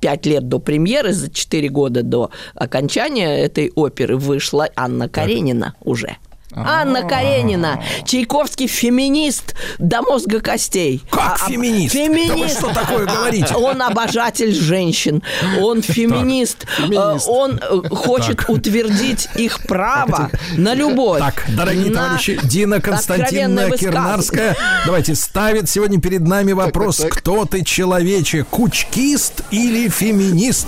пять 0.03 0.27
лет 0.27 0.49
до 0.49 0.59
премьеры, 0.59 1.13
за 1.13 1.31
четыре 1.31 1.69
года 1.71 2.03
до 2.03 2.31
окончания 2.55 3.39
этой 3.39 3.73
оперы 3.75 4.19
вышла 4.19 4.69
Анна 4.77 5.09
Каренина 5.09 5.75
уже. 5.81 6.17
Анна 6.55 7.03
Каренина, 7.03 7.83
Чайковский 8.05 8.67
феминист 8.67 9.55
до 9.79 10.03
мозга 10.03 10.41
костей. 10.41 11.03
Как 11.11 11.21
А- 11.21 11.37
а- 11.41 11.49
феминист? 11.49 11.95
Да 11.95 12.01
вы 12.01 12.07
Феминист. 12.15 12.59
что 12.59 12.73
такое 12.75 13.07
говорите? 13.07 13.55
Он 13.55 13.83
обожатель 13.83 14.55
женщин, 14.55 15.23
он 15.61 15.83
феминист, 15.83 16.67
Феминист. 16.77 17.27
Э, 17.27 17.31
он 17.31 17.61
э, 17.61 17.89
хочет 17.91 18.49
утвердить 18.49 19.29
их 19.37 19.61
право 19.67 20.31
на 20.57 20.75
любовь. 20.75 21.21
Так, 21.21 21.45
дорогие 21.49 21.91
на 21.91 22.03
товарищи, 22.03 22.39
Дина 22.45 22.81
Константиновна. 22.81 23.77
Кирнарская, 23.77 24.57
давайте, 24.87 25.15
ставит 25.15 25.69
сегодня 25.69 26.01
перед 26.01 26.23
нами 26.23 26.53
вопрос, 26.53 26.99
так, 26.99 27.11
так. 27.11 27.19
кто 27.19 27.45
ты, 27.45 27.65
человече, 27.65 28.45
кучкист 28.45 29.43
или 29.51 29.89
феминист? 29.89 30.67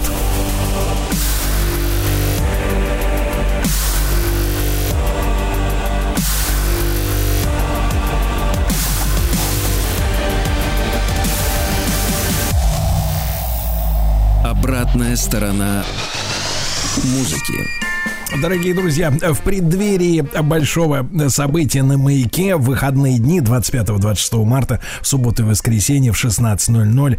Оборотная 14.94 15.16
сторона 15.16 15.85
музыки. 17.02 17.84
Дорогие 18.42 18.75
друзья, 18.75 19.11
в 19.11 19.40
преддверии 19.42 20.20
большого 20.42 21.09
события 21.29 21.83
на 21.83 21.97
маяке 21.97 22.57
в 22.57 22.62
выходные 22.62 23.18
дни 23.18 23.40
25-26 23.40 24.44
марта, 24.44 24.81
в 25.01 25.07
субботу 25.07 25.44
и 25.44 25.47
воскресенье 25.47 26.12
в 26.12 26.23
16.00 26.23 27.18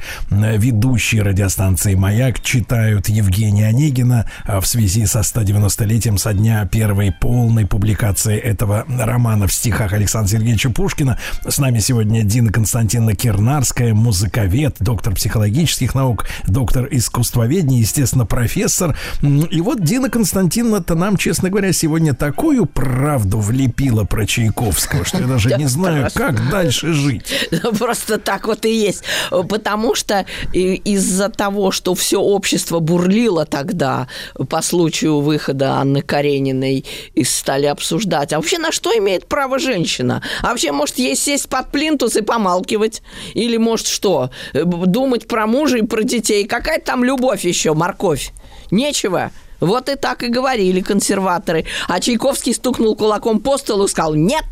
ведущие 0.58 1.23
радиостанции 1.23 1.95
«Маяк» 1.95 2.41
читают 2.41 3.08
Евгения 3.08 3.67
Онегина 3.67 4.30
в 4.45 4.65
связи 4.65 5.06
со 5.06 5.21
190-летием 5.21 6.17
со 6.17 6.34
дня 6.34 6.65
первой 6.65 7.12
полной 7.12 7.65
публикации 7.65 8.38
этого 8.38 8.86
романа 8.88 9.47
в 9.47 9.54
стихах 9.54 9.93
Александра 9.93 10.34
Сергеевича 10.34 10.69
Пушкина. 10.69 11.17
С 11.47 11.58
нами 11.60 11.80
сегодня 11.80 12.23
Дина 12.23 12.51
Константиновна 12.51 13.15
Кирнарская, 13.15 13.93
музыковед, 13.93 14.75
доктор 14.80 15.15
психологических 15.15 15.95
наук, 15.95 16.25
доктор 16.45 16.88
искусствоведения, 16.91 17.80
естественно, 17.80 18.25
профессор. 18.25 18.97
И 19.21 19.62
вот 19.62 19.82
Дина 19.82 20.10
Константиновна-то 20.10 21.04
нам, 21.05 21.17
честно 21.17 21.51
говоря, 21.51 21.71
сегодня 21.71 22.15
такую 22.15 22.65
правду 22.65 23.37
влепила 23.37 24.05
про 24.05 24.25
Чайковского, 24.25 25.05
что 25.05 25.19
я 25.19 25.27
даже 25.27 25.55
не 25.55 25.67
знаю, 25.67 26.09
как 26.11 26.49
дальше 26.49 26.93
жить. 26.93 27.47
Просто 27.77 28.17
так 28.17 28.47
вот 28.47 28.65
и 28.65 28.73
есть. 28.73 29.03
Потому 29.29 29.93
что 29.93 30.25
из-за 30.51 31.29
того, 31.29 31.69
что 31.69 31.93
все 31.93 32.19
общество 32.19 32.79
бурлило 32.79 33.45
тогда 33.45 34.07
по 34.49 34.63
случаю 34.63 35.19
выхода 35.19 35.73
Анны 35.73 36.01
Карениной 36.01 36.85
и 37.13 37.23
стали 37.23 37.67
обсуждать, 37.67 38.33
а 38.33 38.37
вообще 38.37 38.57
на 38.57 38.71
что 38.71 38.91
имеет 38.97 39.27
право 39.27 39.59
женщина? 39.59 40.23
А 40.41 40.47
вообще, 40.47 40.71
может, 40.71 40.97
ей 40.97 41.15
сесть 41.15 41.49
под 41.49 41.71
плинтус 41.71 42.15
и 42.15 42.23
помалкивать? 42.23 43.03
Или, 43.35 43.57
может, 43.57 43.85
что? 43.85 44.31
Думать 44.53 45.27
про 45.27 45.45
мужа 45.45 45.77
и 45.77 45.83
про 45.83 46.01
детей? 46.01 46.47
Какая 46.47 46.79
там 46.79 47.03
любовь 47.03 47.45
еще, 47.45 47.75
морковь? 47.75 48.31
Нечего. 48.71 49.29
Вот 49.59 49.89
и 49.89 49.95
так 49.95 50.23
и 50.23 50.27
говорили 50.27 50.81
консерваторы. 50.81 51.65
А 51.87 51.99
Чайковский 51.99 52.53
стукнул 52.53 52.95
кулаком 52.95 53.39
по 53.39 53.57
столу 53.57 53.85
и 53.85 53.87
сказал, 53.87 54.15
нет, 54.15 54.45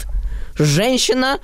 женщина, 0.58 1.40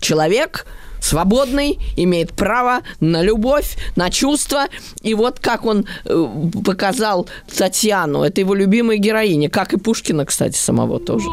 человек, 0.00 0.66
свободный, 1.00 1.78
имеет 1.96 2.32
право 2.32 2.80
на 3.00 3.22
любовь, 3.22 3.76
на 3.96 4.10
чувства. 4.10 4.66
И 5.02 5.14
вот 5.14 5.40
как 5.40 5.64
он 5.64 5.86
э, 6.04 6.26
показал 6.64 7.28
Татьяну, 7.56 8.22
это 8.22 8.40
его 8.40 8.54
любимая 8.54 8.98
героиня, 8.98 9.48
как 9.48 9.72
и 9.72 9.78
Пушкина, 9.78 10.26
кстати, 10.26 10.56
самого 10.56 10.98
тоже. 10.98 11.26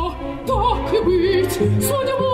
Так 0.46 0.94
и 0.94 1.04
быть, 1.04 1.54
судьбу 1.54 2.33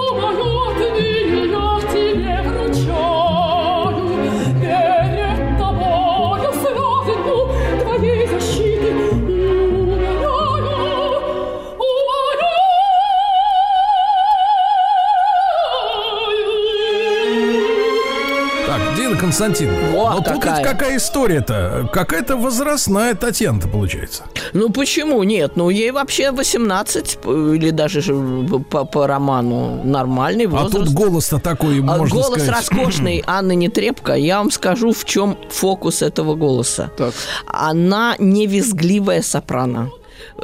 Константин, 19.40 19.70
Вот 19.94 20.10
но 20.12 20.18
тут 20.18 20.26
такая. 20.26 20.58
ведь 20.58 20.68
какая 20.68 20.98
история-то? 20.98 21.90
Какая-то 21.94 22.36
возрастная 22.36 23.16
Татьяна-то 23.16 23.70
получается. 23.70 24.24
Ну 24.52 24.70
почему 24.70 25.24
нет? 25.24 25.54
Ну 25.56 25.70
ей 25.70 25.92
вообще 25.92 26.32
18 26.32 27.20
или 27.24 27.70
даже 27.70 28.02
же 28.02 28.14
по, 28.70 28.84
по 28.84 29.08
роману 29.08 29.82
нормальный 29.86 30.44
А 30.46 30.50
возраст. 30.50 30.74
тут 30.74 30.90
голос-то 30.90 31.40
такой, 31.40 31.80
А 31.80 31.84
можно 31.84 32.16
голос 32.16 32.42
сказать. 32.44 32.50
роскошный 32.50 33.24
Анны 33.28 33.56
Нетребко. 33.56 34.14
Я 34.14 34.40
вам 34.40 34.52
скажу, 34.52 34.92
в 34.92 35.06
чем 35.06 35.38
фокус 35.50 36.02
этого 36.02 36.36
голоса. 36.36 36.92
Так. 36.98 37.14
Она 37.48 38.16
не 38.20 38.46
визгливая 38.46 39.22
сопрано. 39.22 39.90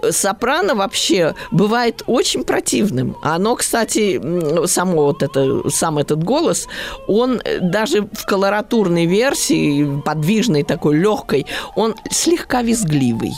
Сопрано 0.09 0.75
вообще 0.75 1.35
бывает 1.51 2.03
очень 2.07 2.43
противным. 2.43 3.17
Оно, 3.21 3.55
кстати, 3.55 4.21
само 4.67 5.05
вот 5.05 5.23
это, 5.23 5.69
сам 5.69 5.97
этот 5.97 6.23
голос, 6.23 6.67
он 7.07 7.41
даже 7.61 8.07
в 8.11 8.25
колоратурной 8.25 9.05
версии, 9.05 10.01
подвижной 10.01 10.63
такой, 10.63 10.97
легкой, 10.97 11.45
он 11.75 11.95
слегка 12.11 12.61
визгливый. 12.61 13.33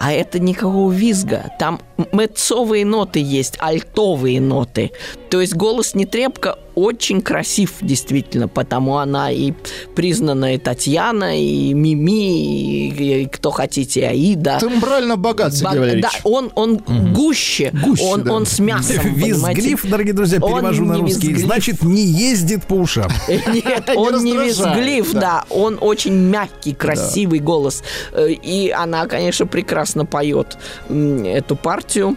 А 0.00 0.12
это 0.12 0.38
никакого 0.38 0.92
визга. 0.92 1.52
Там 1.58 1.80
мецовые 2.12 2.84
ноты 2.84 3.20
есть, 3.20 3.56
альтовые 3.58 4.40
ноты. 4.40 4.90
То 5.30 5.40
есть 5.40 5.54
голос 5.54 5.94
Нетребко 5.94 6.58
очень 6.74 7.20
красив, 7.22 7.72
действительно, 7.80 8.48
потому 8.48 8.98
она 8.98 9.30
и 9.30 9.52
признанная 9.94 10.58
Татьяна, 10.58 11.38
и 11.40 11.72
Мими, 11.72 12.88
и, 12.88 13.22
и 13.22 13.26
кто 13.26 13.50
хотите, 13.50 14.06
Аида. 14.08 14.58
Тембрально 14.60 15.16
богат, 15.16 15.54
Сергей 15.54 15.78
Валерьевич. 15.78 16.02
Да, 16.02 16.10
он, 16.24 16.50
он 16.54 16.76
гуще, 17.12 17.70
Гуще, 17.84 18.04
он, 18.04 18.22
да. 18.22 18.32
он 18.32 18.46
с 18.46 18.58
мясом? 18.58 19.04
Визглив, 19.14 19.84
дорогие 19.88 20.14
друзья, 20.14 20.38
Он 20.40 20.54
перевожу 20.54 20.84
на 20.84 20.98
русский, 20.98 21.28
визглив. 21.28 21.46
значит, 21.46 21.82
не 21.82 22.02
ездит 22.02 22.66
по 22.66 22.74
ушам. 22.74 23.10
Нет, 23.28 23.90
он 23.96 24.22
не 24.24 24.36
визглив, 24.36 25.12
да. 25.12 25.44
Он 25.50 25.78
очень 25.80 26.14
мягкий, 26.14 26.74
красивый 26.74 27.38
голос. 27.38 27.82
Э, 28.12 28.28
И 28.30 28.70
она, 28.70 29.06
конечно, 29.06 29.46
прекрасно 29.46 30.04
поет 30.04 30.58
эту 30.88 31.56
партию 31.56 32.16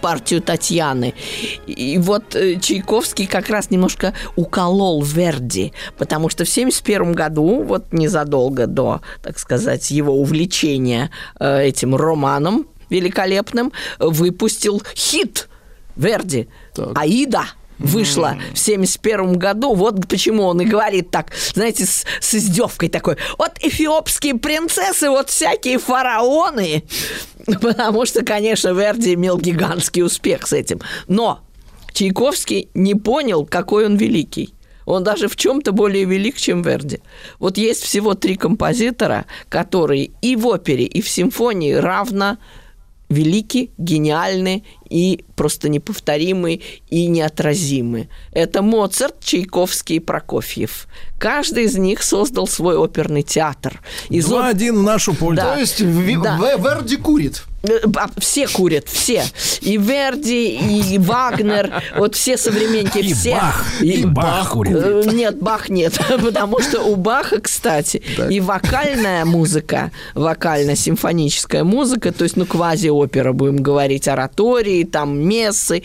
партию 0.00 0.40
Татьяны. 0.40 1.14
И 1.66 1.98
вот 1.98 2.34
э, 2.34 2.58
Чайковский 2.60 3.26
как 3.26 3.48
раз 3.48 3.70
немножко 3.70 4.14
уколол 4.36 5.02
Верди, 5.02 5.72
потому 5.98 6.28
что 6.28 6.44
в 6.44 6.48
1971 6.48 7.12
году, 7.12 7.62
вот 7.62 7.92
незадолго 7.92 8.66
до, 8.66 9.00
так 9.22 9.38
сказать, 9.38 9.90
его 9.90 10.14
увлечения 10.14 11.10
э, 11.38 11.64
этим 11.64 11.94
романом 11.94 12.66
великолепным, 12.88 13.72
выпустил 13.98 14.82
хит 14.94 15.48
Верди. 15.96 16.48
«Аида» 16.94 17.44
вышла 17.80 18.36
в 18.54 18.58
71 18.58 19.34
году. 19.34 19.74
Вот 19.74 20.06
почему 20.08 20.44
он 20.44 20.60
и 20.60 20.64
говорит 20.64 21.10
так, 21.10 21.32
знаете, 21.54 21.86
с, 21.86 22.04
с 22.20 22.34
издевкой 22.34 22.88
такой. 22.88 23.16
Вот 23.38 23.52
эфиопские 23.60 24.34
принцессы, 24.36 25.10
вот 25.10 25.30
всякие 25.30 25.78
фараоны. 25.78 26.84
Потому 27.46 28.06
что, 28.06 28.24
конечно, 28.24 28.68
Верди 28.68 29.14
имел 29.14 29.38
гигантский 29.38 30.02
успех 30.02 30.46
с 30.46 30.52
этим. 30.52 30.80
Но 31.08 31.40
Чайковский 31.92 32.68
не 32.74 32.94
понял, 32.94 33.44
какой 33.44 33.86
он 33.86 33.96
великий. 33.96 34.54
Он 34.86 35.04
даже 35.04 35.28
в 35.28 35.36
чем-то 35.36 35.72
более 35.72 36.04
велик, 36.04 36.36
чем 36.36 36.62
Верди. 36.62 37.00
Вот 37.38 37.58
есть 37.58 37.82
всего 37.82 38.14
три 38.14 38.36
композитора, 38.36 39.26
которые 39.48 40.10
и 40.20 40.36
в 40.36 40.46
опере, 40.46 40.84
и 40.84 41.00
в 41.00 41.08
симфонии 41.08 41.74
равно 41.74 42.38
велики, 43.10 43.72
гениальны 43.76 44.64
и 44.88 45.24
просто 45.36 45.68
неповторимы 45.68 46.62
и 46.88 47.06
неотразимы. 47.06 48.08
Это 48.32 48.62
Моцарт, 48.62 49.22
Чайковский 49.22 49.96
и 49.96 50.00
Прокофьев. 50.00 50.86
Каждый 51.18 51.64
из 51.64 51.76
них 51.76 52.02
создал 52.02 52.46
свой 52.46 52.76
оперный 52.76 53.22
театр. 53.22 53.82
Из 54.08 54.26
Два-один 54.26 54.78
в 54.78 54.82
нашу 54.82 55.14
пользу. 55.14 55.42
Да. 55.42 55.54
То 55.54 55.60
есть 55.60 55.82
Да. 56.22 56.38
Верди 56.56 56.96
курит. 56.96 57.42
Э, 57.62 57.80
а, 57.96 58.08
Все 58.18 58.48
курят, 58.48 58.88
все. 58.88 59.24
И 59.60 59.76
Верди, 59.76 60.56
и 60.56 60.98
Вагнер, 60.98 61.82
вот 61.96 62.14
все 62.14 62.36
современники, 62.36 62.98
И 62.98 63.12
все. 63.12 63.34
Бах, 63.34 63.64
и 63.82 64.04
Бах 64.06 64.50
курит. 64.50 64.76
Э, 64.76 65.02
Нет, 65.12 65.38
Бах 65.38 65.68
нет, 65.68 65.98
потому 66.08 66.60
что 66.60 66.82
у 66.82 66.96
Баха, 66.96 67.40
кстати, 67.40 68.02
и 68.30 68.40
вокальная 68.40 69.24
музыка, 69.24 69.90
вокально-симфоническая 70.14 71.64
музыка, 71.64 72.12
то 72.12 72.24
есть, 72.24 72.36
ну, 72.36 72.46
квази-опера, 72.46 73.32
будем 73.32 73.58
говорить, 73.58 74.08
оратории, 74.08 74.84
там, 74.84 75.18
мессы, 75.18 75.82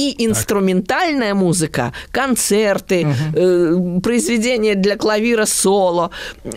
и 0.00 0.24
инструментальная 0.26 1.34
музыка, 1.34 1.92
концерты, 2.10 3.06
э, 3.34 4.00
произведения 4.02 4.74
для 4.74 4.96
клавира 4.96 5.46
соло. 5.46 6.10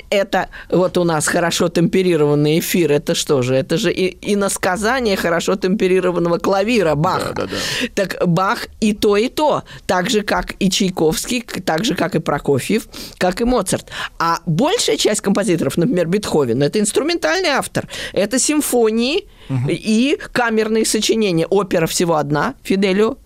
Это 0.10 0.48
вот 0.70 0.98
у 0.98 1.04
нас 1.04 1.28
хорошо 1.28 1.70
темперированный 1.70 2.60
эфир. 2.60 2.92
Это 2.92 3.16
что 3.16 3.42
же? 3.42 3.56
Это 3.56 3.78
же 3.78 3.92
и, 3.92 4.18
иносказание 4.34 5.16
хорошо 5.16 5.56
темперированного 5.56 6.38
клавира 6.38 6.96
Баха. 6.96 7.50
Так 7.96 8.18
Бах 8.26 8.68
и 8.80 8.94
то, 8.94 9.18
и 9.18 9.30
то. 9.30 9.64
Так 9.86 10.10
же, 10.10 10.22
как 10.22 10.56
и 10.60 10.70
Чайковский, 10.70 11.42
так 11.42 11.86
же, 11.86 11.96
как 11.96 12.16
и 12.16 12.20
Прокофьев, 12.20 12.88
как 13.18 13.42
и 13.42 13.44
Моцарт. 13.44 13.90
А 14.20 14.40
большая 14.46 14.98
часть 14.98 15.22
композиторов, 15.22 15.78
например, 15.78 16.08
Бетховен, 16.08 16.64
это 16.64 16.80
инструментальный 16.80 17.50
автор. 17.50 17.88
Это 18.14 18.40
симфонии 18.40 19.26
и 19.70 20.18
камерные 20.32 20.86
сочинения. 20.86 21.46
Опера 21.48 21.88
всего 21.88 22.16
одна, 22.16 22.56
Фиделио. 22.64 23.18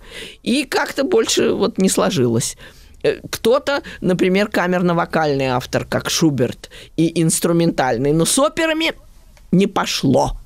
И 0.43 0.63
как-то 0.63 1.03
больше 1.03 1.51
вот 1.51 1.77
не 1.77 1.89
сложилось. 1.89 2.58
Э, 3.03 3.19
Кто-то, 3.30 3.84
например, 4.01 4.47
камерно-вокальный 4.47 5.47
автор, 5.47 5.86
как 5.86 6.10
Шуберт, 6.10 6.69
и 6.95 7.21
инструментальный. 7.21 8.13
Но 8.13 8.25
с 8.25 8.38
операми 8.39 8.93
не 9.51 9.67
пошло. 9.67 10.38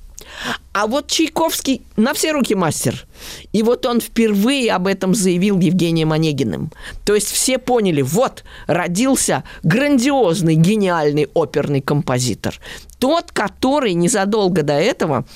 А 0.72 0.86
вот 0.86 1.08
Чайковский 1.08 1.82
на 1.96 2.14
все 2.14 2.32
руки 2.32 2.54
мастер. 2.54 3.06
И 3.52 3.62
вот 3.62 3.86
он 3.86 4.00
впервые 4.00 4.72
об 4.72 4.86
этом 4.86 5.14
заявил 5.14 5.58
Евгением 5.58 6.12
Онегиным. 6.12 6.72
То 7.04 7.14
есть 7.14 7.30
все 7.30 7.58
поняли, 7.58 8.02
вот 8.02 8.44
родился 8.66 9.44
грандиозный, 9.62 10.54
гениальный 10.54 11.28
оперный 11.34 11.80
композитор. 11.80 12.58
Тот, 12.98 13.32
который 13.32 13.94
незадолго 13.94 14.62
до 14.62 14.74
этого 14.74 15.26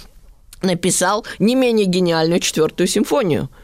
написал 0.62 1.26
не 1.38 1.54
менее 1.54 1.86
гениальную 1.86 2.40
четвертую 2.40 2.86
симфонию– 2.86 3.50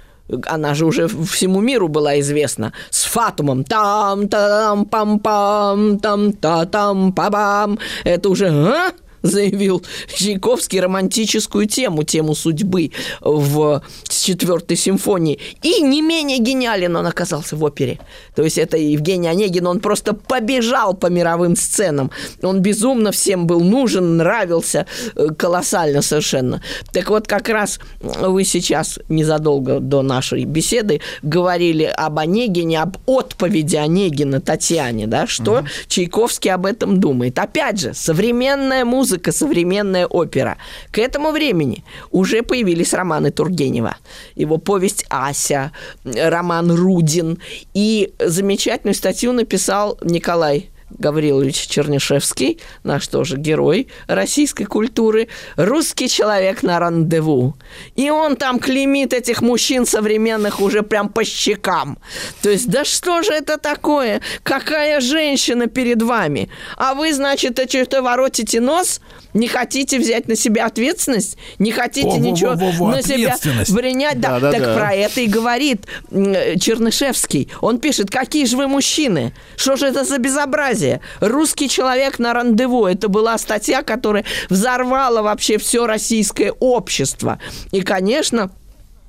она 0.46 0.74
же 0.74 0.86
уже 0.86 1.08
всему 1.08 1.60
миру 1.60 1.88
была 1.88 2.18
известна, 2.20 2.72
с 2.90 3.04
Фатумом. 3.04 3.64
Там, 3.64 4.28
там, 4.28 4.84
пам, 4.86 5.18
пам, 5.18 5.98
там, 5.98 6.32
та, 6.32 6.64
там, 6.66 7.12
па, 7.12 7.30
бам. 7.30 7.78
Это 8.04 8.28
уже, 8.28 8.48
а? 8.48 8.92
заявил 9.32 9.82
Чайковский 10.14 10.80
романтическую 10.80 11.66
тему, 11.66 12.02
тему 12.02 12.34
судьбы 12.34 12.90
в 13.20 13.82
четвертой 14.08 14.76
симфонии. 14.76 15.38
И 15.62 15.80
не 15.80 16.02
менее 16.02 16.38
гениален 16.38 16.96
он 16.96 17.06
оказался 17.06 17.56
в 17.56 17.64
опере. 17.64 17.98
То 18.34 18.42
есть 18.42 18.58
это 18.58 18.76
Евгений 18.76 19.28
Онегин, 19.28 19.66
он 19.66 19.80
просто 19.80 20.14
побежал 20.14 20.94
по 20.94 21.06
мировым 21.06 21.56
сценам. 21.56 22.10
Он 22.42 22.60
безумно 22.60 23.12
всем 23.12 23.46
был 23.46 23.60
нужен, 23.60 24.16
нравился 24.16 24.86
э, 25.14 25.28
колоссально 25.36 26.02
совершенно. 26.02 26.62
Так 26.92 27.10
вот, 27.10 27.26
как 27.26 27.48
раз 27.48 27.78
вы 28.00 28.44
сейчас 28.44 28.98
незадолго 29.08 29.80
до 29.80 30.02
нашей 30.02 30.44
беседы 30.44 31.00
говорили 31.22 31.84
об 31.84 32.18
Онегине, 32.18 32.80
об 32.80 32.96
отповеди 33.06 33.76
Онегина 33.76 34.40
Татьяне, 34.40 35.06
да, 35.06 35.26
что 35.26 35.58
угу. 35.58 35.66
Чайковский 35.88 36.52
об 36.52 36.66
этом 36.66 37.00
думает. 37.00 37.38
Опять 37.38 37.80
же, 37.80 37.94
современная 37.94 38.84
музыка 38.84 39.11
музыка, 39.12 39.32
современная 39.32 40.06
опера. 40.06 40.56
К 40.90 40.98
этому 40.98 41.32
времени 41.32 41.84
уже 42.10 42.42
появились 42.42 42.94
романы 42.94 43.30
Тургенева. 43.30 43.96
Его 44.36 44.58
повесть 44.58 45.04
«Ася», 45.10 45.72
роман 46.04 46.72
«Рудин». 46.72 47.38
И 47.74 48.12
замечательную 48.18 48.94
статью 48.94 49.32
написал 49.32 49.98
Николай 50.02 50.70
Гаврилович 50.98 51.66
Чернышевский, 51.66 52.58
наш 52.84 53.06
тоже 53.08 53.36
герой 53.36 53.88
российской 54.06 54.64
культуры, 54.64 55.28
русский 55.56 56.08
человек 56.08 56.62
на 56.62 56.78
рандеву. 56.78 57.56
И 57.96 58.10
он 58.10 58.36
там 58.36 58.58
клеймит 58.58 59.12
этих 59.12 59.42
мужчин 59.42 59.86
современных 59.86 60.60
уже 60.60 60.82
прям 60.82 61.08
по 61.08 61.24
щекам. 61.24 61.98
То 62.42 62.50
есть, 62.50 62.68
да 62.68 62.84
что 62.84 63.22
же 63.22 63.32
это 63.32 63.58
такое? 63.58 64.20
Какая 64.42 65.00
женщина 65.00 65.66
перед 65.66 66.02
вами? 66.02 66.48
А 66.76 66.94
вы, 66.94 67.12
значит, 67.12 67.60
что-то 67.68 68.02
воротите 68.02 68.60
нос? 68.60 69.00
Не 69.34 69.48
хотите 69.48 69.98
взять 69.98 70.28
на 70.28 70.36
себя 70.36 70.66
ответственность? 70.66 71.38
Не 71.58 71.72
хотите 71.72 72.08
О, 72.08 72.18
ничего 72.18 72.50
во, 72.50 72.70
во, 72.70 72.70
во, 72.72 72.90
на 72.90 73.02
себя 73.02 73.36
принять? 73.74 74.20
Да, 74.20 74.38
да, 74.38 74.52
так 74.52 74.60
да. 74.60 74.76
про 74.76 74.92
это 74.92 75.22
и 75.22 75.26
говорит 75.26 75.86
Чернышевский. 76.10 77.50
Он 77.62 77.78
пишет, 77.78 78.10
какие 78.10 78.44
же 78.44 78.58
вы 78.58 78.68
мужчины? 78.68 79.32
Что 79.56 79.76
же 79.76 79.86
это 79.86 80.04
за 80.04 80.18
безобразие? 80.18 80.81
Русский 81.20 81.68
человек 81.68 82.18
на 82.18 82.32
рандеву. 82.32 82.86
Это 82.86 83.08
была 83.08 83.38
статья, 83.38 83.82
которая 83.82 84.24
взорвала 84.48 85.22
вообще 85.22 85.58
все 85.58 85.86
российское 85.86 86.52
общество. 86.52 87.38
И, 87.70 87.82
конечно, 87.82 88.50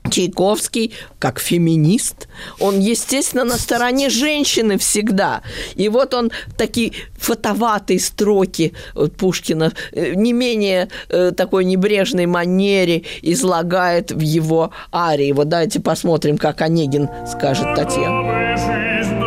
Чайковский, 0.09 0.93
как 1.19 1.39
феминист, 1.39 2.27
он, 2.59 2.79
естественно, 2.79 3.45
на 3.45 3.57
стороне 3.57 4.09
женщины 4.09 4.77
всегда. 4.77 5.41
И 5.75 5.89
вот 5.89 6.13
он 6.13 6.31
такие 6.57 6.91
фотоватые 7.17 7.99
строки 7.99 8.73
вот 8.93 9.15
Пушкина 9.15 9.73
э, 9.91 10.13
не 10.13 10.33
менее 10.33 10.89
э, 11.09 11.31
такой 11.31 11.63
небрежной 11.65 12.25
манере 12.25 13.03
излагает 13.21 14.11
в 14.11 14.19
его 14.19 14.71
арии. 14.93 15.31
Вот 15.31 15.47
давайте 15.47 15.79
посмотрим, 15.79 16.37
как 16.37 16.61
Онегин 16.61 17.09
скажет 17.25 17.73
Татьяна. 17.75 19.22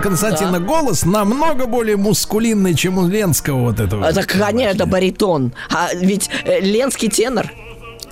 Константина 0.00 0.58
да. 0.58 0.66
голос 0.66 1.04
намного 1.04 1.66
более 1.66 1.96
мускулинный, 1.96 2.74
чем 2.74 2.98
у 2.98 3.08
Ленского 3.08 3.58
вот 3.58 3.80
этого. 3.80 4.04
Это, 4.04 4.24
конечно, 4.24 4.74
это 4.74 4.86
баритон. 4.86 5.52
А 5.70 5.94
ведь 5.94 6.30
э, 6.44 6.60
Ленский 6.60 7.08
тенор. 7.08 7.50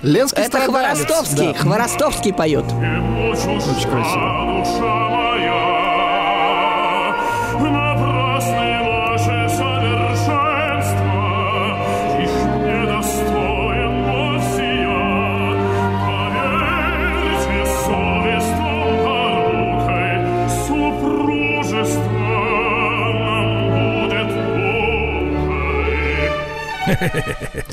Ленский 0.01 0.43
Это 0.43 0.59
Хворостовский. 0.61 1.53
Да. 1.53 1.59
Хворостовский 1.59 2.33
поет. 2.33 2.65
Очень 2.65 3.89
красиво. 3.89 5.10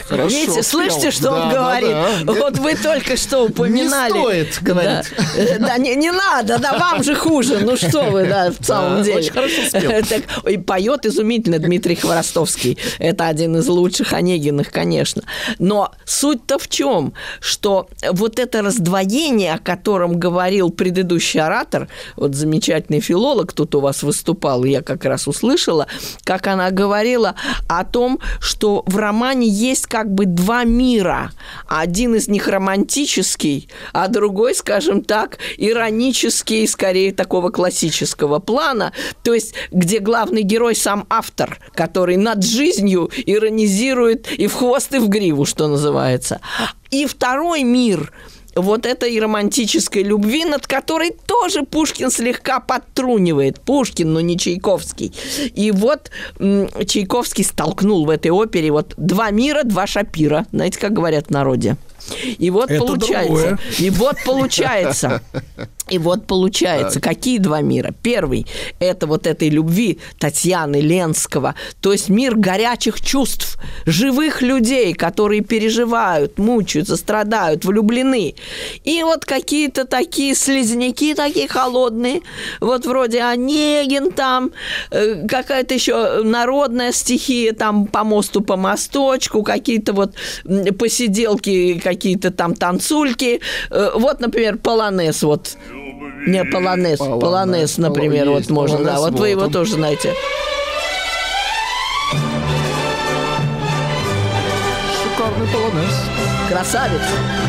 Хорошо, 0.06 0.28
Видите, 0.28 0.62
слышите, 0.62 1.10
что 1.10 1.30
да, 1.30 1.42
он 1.42 1.48
говорит? 1.50 1.90
Да, 1.90 2.08
да. 2.24 2.32
Вот 2.38 2.58
вы 2.58 2.74
только 2.76 3.16
что 3.16 3.44
упоминали. 3.44 4.12
Не 4.12 4.20
стоит 4.20 4.58
говорить. 4.62 5.06
Да, 5.58 5.58
да 5.58 5.78
не, 5.78 5.94
не 5.96 6.10
надо, 6.10 6.58
да, 6.58 6.78
вам 6.78 7.02
же 7.02 7.14
хуже. 7.14 7.58
Ну 7.60 7.76
что 7.76 8.04
вы, 8.04 8.26
да, 8.26 8.50
в 8.58 8.64
самом 8.64 8.98
да, 8.98 9.04
деле. 9.04 9.18
Очень 9.18 9.32
хорошо 9.32 9.62
спел. 9.68 9.88
Так, 10.08 10.48
и 10.48 10.56
поет 10.56 11.06
изумительно 11.06 11.58
Дмитрий 11.58 11.96
Хворостовский. 11.96 12.78
Это 12.98 13.26
один 13.26 13.56
из 13.56 13.66
лучших 13.68 14.12
Онегиных, 14.12 14.70
конечно. 14.70 15.22
Но 15.58 15.92
суть-то 16.04 16.58
в 16.58 16.68
чем? 16.68 17.12
Что 17.40 17.88
вот 18.10 18.38
это 18.38 18.62
раздвоение, 18.62 19.54
о 19.54 19.58
котором 19.58 20.18
говорил 20.18 20.70
предыдущий 20.70 21.40
оратор, 21.40 21.88
вот 22.16 22.34
замечательный 22.34 23.00
филолог 23.00 23.52
тут 23.52 23.74
у 23.74 23.80
вас 23.80 24.02
выступал, 24.02 24.64
я 24.64 24.82
как 24.82 25.04
раз 25.04 25.28
услышала, 25.28 25.86
как 26.24 26.46
она 26.46 26.70
говорила 26.70 27.34
о 27.68 27.84
том, 27.84 28.20
что 28.40 28.82
в 28.86 28.96
романе 29.08 29.48
есть 29.48 29.86
как 29.86 30.12
бы 30.12 30.26
два 30.26 30.64
мира. 30.64 31.32
Один 31.66 32.14
из 32.14 32.28
них 32.28 32.46
романтический, 32.46 33.70
а 33.94 34.08
другой, 34.08 34.54
скажем 34.54 35.02
так, 35.02 35.38
иронический, 35.56 36.68
скорее 36.68 37.12
такого 37.14 37.48
классического 37.50 38.38
плана. 38.38 38.92
То 39.22 39.32
есть, 39.32 39.54
где 39.70 40.00
главный 40.00 40.42
герой 40.42 40.74
сам 40.76 41.06
автор, 41.08 41.58
который 41.74 42.18
над 42.18 42.44
жизнью 42.44 43.10
иронизирует 43.26 44.30
и 44.30 44.46
в 44.46 44.54
хвост, 44.54 44.94
и 44.94 44.98
в 44.98 45.08
гриву, 45.08 45.46
что 45.46 45.68
называется. 45.68 46.40
И 46.90 47.06
второй 47.06 47.62
мир– 47.62 48.12
вот 48.60 48.86
этой 48.86 49.18
романтической 49.18 50.02
любви, 50.02 50.44
над 50.44 50.66
которой 50.66 51.12
тоже 51.26 51.62
Пушкин 51.62 52.10
слегка 52.10 52.60
подтрунивает. 52.60 53.60
Пушкин, 53.60 54.12
но 54.12 54.20
не 54.20 54.38
Чайковский. 54.38 55.12
И 55.54 55.70
вот 55.70 56.10
Чайковский 56.38 57.44
столкнул 57.44 58.06
в 58.06 58.10
этой 58.10 58.30
опере 58.30 58.70
вот 58.70 58.94
два 58.96 59.30
мира, 59.30 59.62
два 59.64 59.86
шапира. 59.86 60.46
Знаете, 60.52 60.78
как 60.78 60.92
говорят 60.92 61.26
в 61.26 61.30
народе? 61.30 61.76
И 62.38 62.50
вот 62.50 62.70
Это 62.70 62.84
получается. 62.84 63.28
Другое. 63.28 63.58
И 63.78 63.90
вот 63.90 64.16
получается. 64.24 65.22
И 65.88 65.98
вот 65.98 66.26
получается, 66.26 67.00
так. 67.00 67.14
какие 67.14 67.38
два 67.38 67.60
мира? 67.60 67.94
Первый– 68.02 68.46
это 68.78 69.06
вот 69.06 69.26
этой 69.26 69.48
любви 69.48 69.98
Татьяны 70.18 70.80
Ленского, 70.80 71.54
то 71.80 71.92
есть 71.92 72.08
мир 72.08 72.36
горячих 72.36 73.00
чувств, 73.00 73.58
живых 73.86 74.42
людей, 74.42 74.92
которые 74.92 75.40
переживают, 75.40 76.38
мучаются, 76.38 76.96
страдают, 76.96 77.64
влюблены. 77.64 78.34
И 78.84 79.02
вот 79.02 79.24
какие-то 79.24 79.86
такие 79.86 80.34
слизняки 80.34 81.14
такие 81.14 81.48
холодные, 81.48 82.20
вот 82.60 82.86
вроде 82.86 83.22
Онегин 83.22 84.12
там, 84.12 84.50
э, 84.90 85.26
какая-то 85.26 85.74
еще 85.74 86.22
народная 86.22 86.92
стихия 86.92 87.52
там 87.52 87.86
по 87.86 88.04
мосту, 88.04 88.42
по 88.42 88.56
мосточку, 88.56 89.42
какие-то 89.42 89.92
вот 89.92 90.14
посиделки, 90.78 91.80
какие-то 91.98 92.30
там 92.30 92.54
танцульки. 92.54 93.40
Э, 93.70 93.90
вот, 93.94 94.20
например, 94.20 94.56
полонез 94.56 95.22
вот. 95.22 95.56
Не, 96.26 96.44
полонез. 96.44 96.98
Полонез, 96.98 97.20
полонез 97.20 97.78
например, 97.78 98.28
есть, 98.28 98.50
вот 98.50 98.54
можно, 98.54 98.78
да. 98.84 98.98
Вот, 98.98 99.12
вот 99.12 99.20
вы 99.20 99.28
его 99.28 99.48
тоже 99.48 99.74
знаете. 99.74 100.14
Репертуарный 105.18 105.46
полонез. 105.52 105.94
Красавец. 106.48 107.47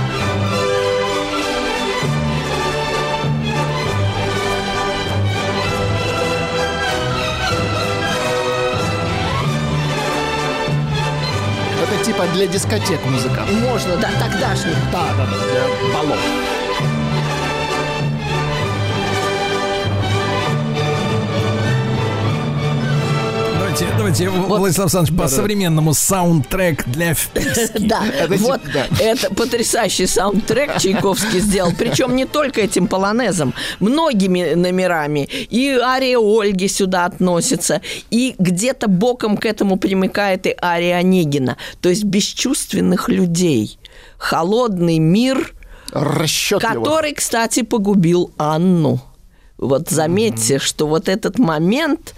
Типа 12.09 12.25
для 12.33 12.47
дискотек 12.47 12.99
музыка. 13.05 13.45
Можно, 13.69 13.95
да, 13.97 14.09
тогдашний. 14.19 14.73
Да, 14.91 15.13
да, 15.15 15.27
да, 15.27 15.37
для 15.45 15.93
балов. 15.93 16.58
Давайте, 23.79 23.97
давайте, 23.97 24.29
Владислав 24.29 24.85
Александрович, 24.85 25.17
по 25.17 25.27
современному 25.27 25.93
саундтрек 25.93 26.85
для 26.87 27.13
вписки. 27.13 27.77
Да, 27.79 28.05
Это 28.05 28.35
вот 28.37 28.61
это 28.99 29.33
потрясающий 29.33 30.05
саундтрек 30.05 30.77
Чайковский 30.79 31.39
сделал. 31.39 31.71
Причем 31.77 32.15
не 32.15 32.25
только 32.25 32.61
этим 32.61 32.87
полонезом, 32.87 33.53
многими 33.79 34.53
номерами. 34.53 35.29
И 35.49 35.69
ария 35.69 36.17
Ольги 36.19 36.67
сюда 36.67 37.05
относится. 37.05 37.81
И 38.09 38.35
где-то 38.37 38.89
боком 38.89 39.37
к 39.37 39.45
этому 39.45 39.77
примыкает 39.77 40.45
и 40.45 40.55
ария 40.61 40.97
Онегина. 40.97 41.57
То 41.81 41.89
есть 41.89 42.03
бесчувственных 42.03 43.07
людей. 43.07 43.79
Холодный 44.17 44.99
мир, 44.99 45.53
Расчетливо. 45.91 46.73
который, 46.73 47.13
кстати, 47.13 47.61
погубил 47.61 48.31
Анну. 48.37 48.99
Вот 49.59 49.89
заметьте, 49.89 50.57
что 50.57 50.87
вот 50.87 51.09
этот 51.09 51.37
момент, 51.37 52.15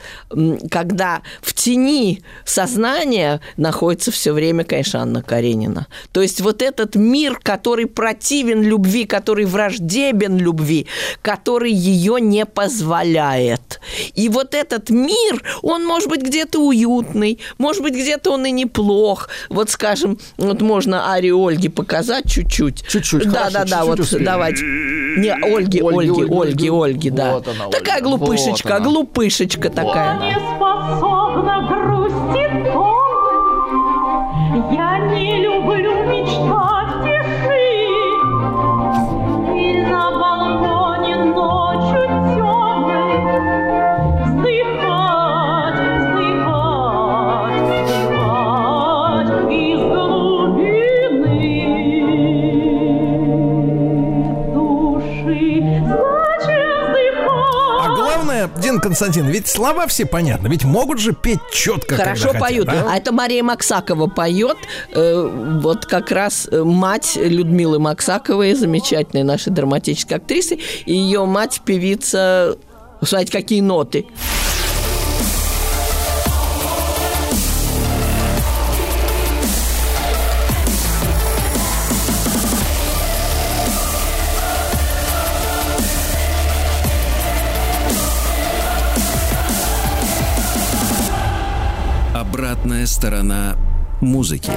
когда 0.69 1.21
в 1.41 1.53
тени 1.53 2.21
сознания 2.45 3.41
находится 3.57 4.11
все 4.11 4.31
время, 4.31 4.63
конечно, 4.63 5.01
Анна 5.01 5.23
Каренина. 5.23 5.87
То 6.11 6.21
есть 6.21 6.39
вот 6.41 6.61
этот 6.61 6.95
мир, 6.95 7.39
который 7.41 7.87
противен 7.87 8.61
любви, 8.61 9.05
который 9.05 9.45
враждебен 9.45 10.37
любви, 10.37 10.85
который 11.23 11.71
ее 11.71 12.21
не 12.21 12.45
позволяет. 12.45 13.79
И 14.13 14.29
вот 14.29 14.53
этот 14.53 14.91
мир, 14.91 15.43
он 15.63 15.83
может 15.85 16.09
быть 16.09 16.21
где-то 16.21 16.59
уютный, 16.59 17.39
может 17.57 17.81
быть 17.81 17.93
где-то 17.93 18.31
он 18.31 18.45
и 18.45 18.51
неплох. 18.51 19.29
Вот, 19.49 19.71
скажем, 19.71 20.19
вот 20.37 20.61
можно 20.61 21.11
Ари 21.11 21.31
Ольги 21.31 21.69
показать 21.69 22.29
чуть-чуть. 22.29 22.83
Чуть-чуть, 22.87 23.23
Да, 23.31 23.49
хорошо, 23.49 23.53
да, 23.53 23.59
да, 23.59 23.65
чуть-чуть 23.65 23.87
вот 23.87 23.99
успеем. 23.99 24.25
давайте. 24.25 24.63
Не, 24.63 25.33
Ольги, 25.33 25.79
Ольги, 25.81 26.09
Ольги, 26.11 26.21
Ольги, 26.21 26.33
Ольги, 26.33 26.69
Ольги, 26.69 27.09
да. 27.09 27.30
Вот 27.31 27.47
она, 27.47 27.67
такая 27.69 27.97
Ольга, 27.97 28.07
глупышечка, 28.17 28.67
вот 28.67 28.75
она. 28.75 28.85
глупышечка 28.85 29.69
такая. 29.69 30.19
не 30.19 30.33
способна 30.33 31.61
грусти 31.69 32.43
томной. 32.73 34.75
Я 34.75 34.80
Константин, 58.91 59.27
ведь 59.27 59.47
слова 59.47 59.87
все 59.87 60.05
понятны, 60.05 60.49
ведь 60.49 60.65
могут 60.65 60.99
же 60.99 61.13
петь 61.13 61.39
четко, 61.53 61.95
Хорошо 61.95 62.31
когда 62.31 62.39
хотят, 62.39 62.65
поют. 62.65 62.65
да? 62.65 62.87
А 62.91 62.97
это 62.97 63.13
Мария 63.13 63.41
Максакова 63.41 64.07
поет. 64.07 64.57
Э, 64.91 65.59
вот 65.61 65.85
как 65.85 66.11
раз 66.11 66.45
э, 66.51 66.61
мать 66.61 67.13
Людмилы 67.15 67.79
Максаковой, 67.79 68.53
замечательной 68.53 69.23
нашей 69.23 69.53
драматической 69.53 70.17
актрисы, 70.17 70.59
и 70.85 70.93
ее 70.93 71.23
мать 71.23 71.61
певица. 71.63 72.57
Смотрите, 73.01 73.31
какие 73.31 73.61
ноты. 73.61 74.07
Сторона 92.91 93.55
музыки. 94.01 94.51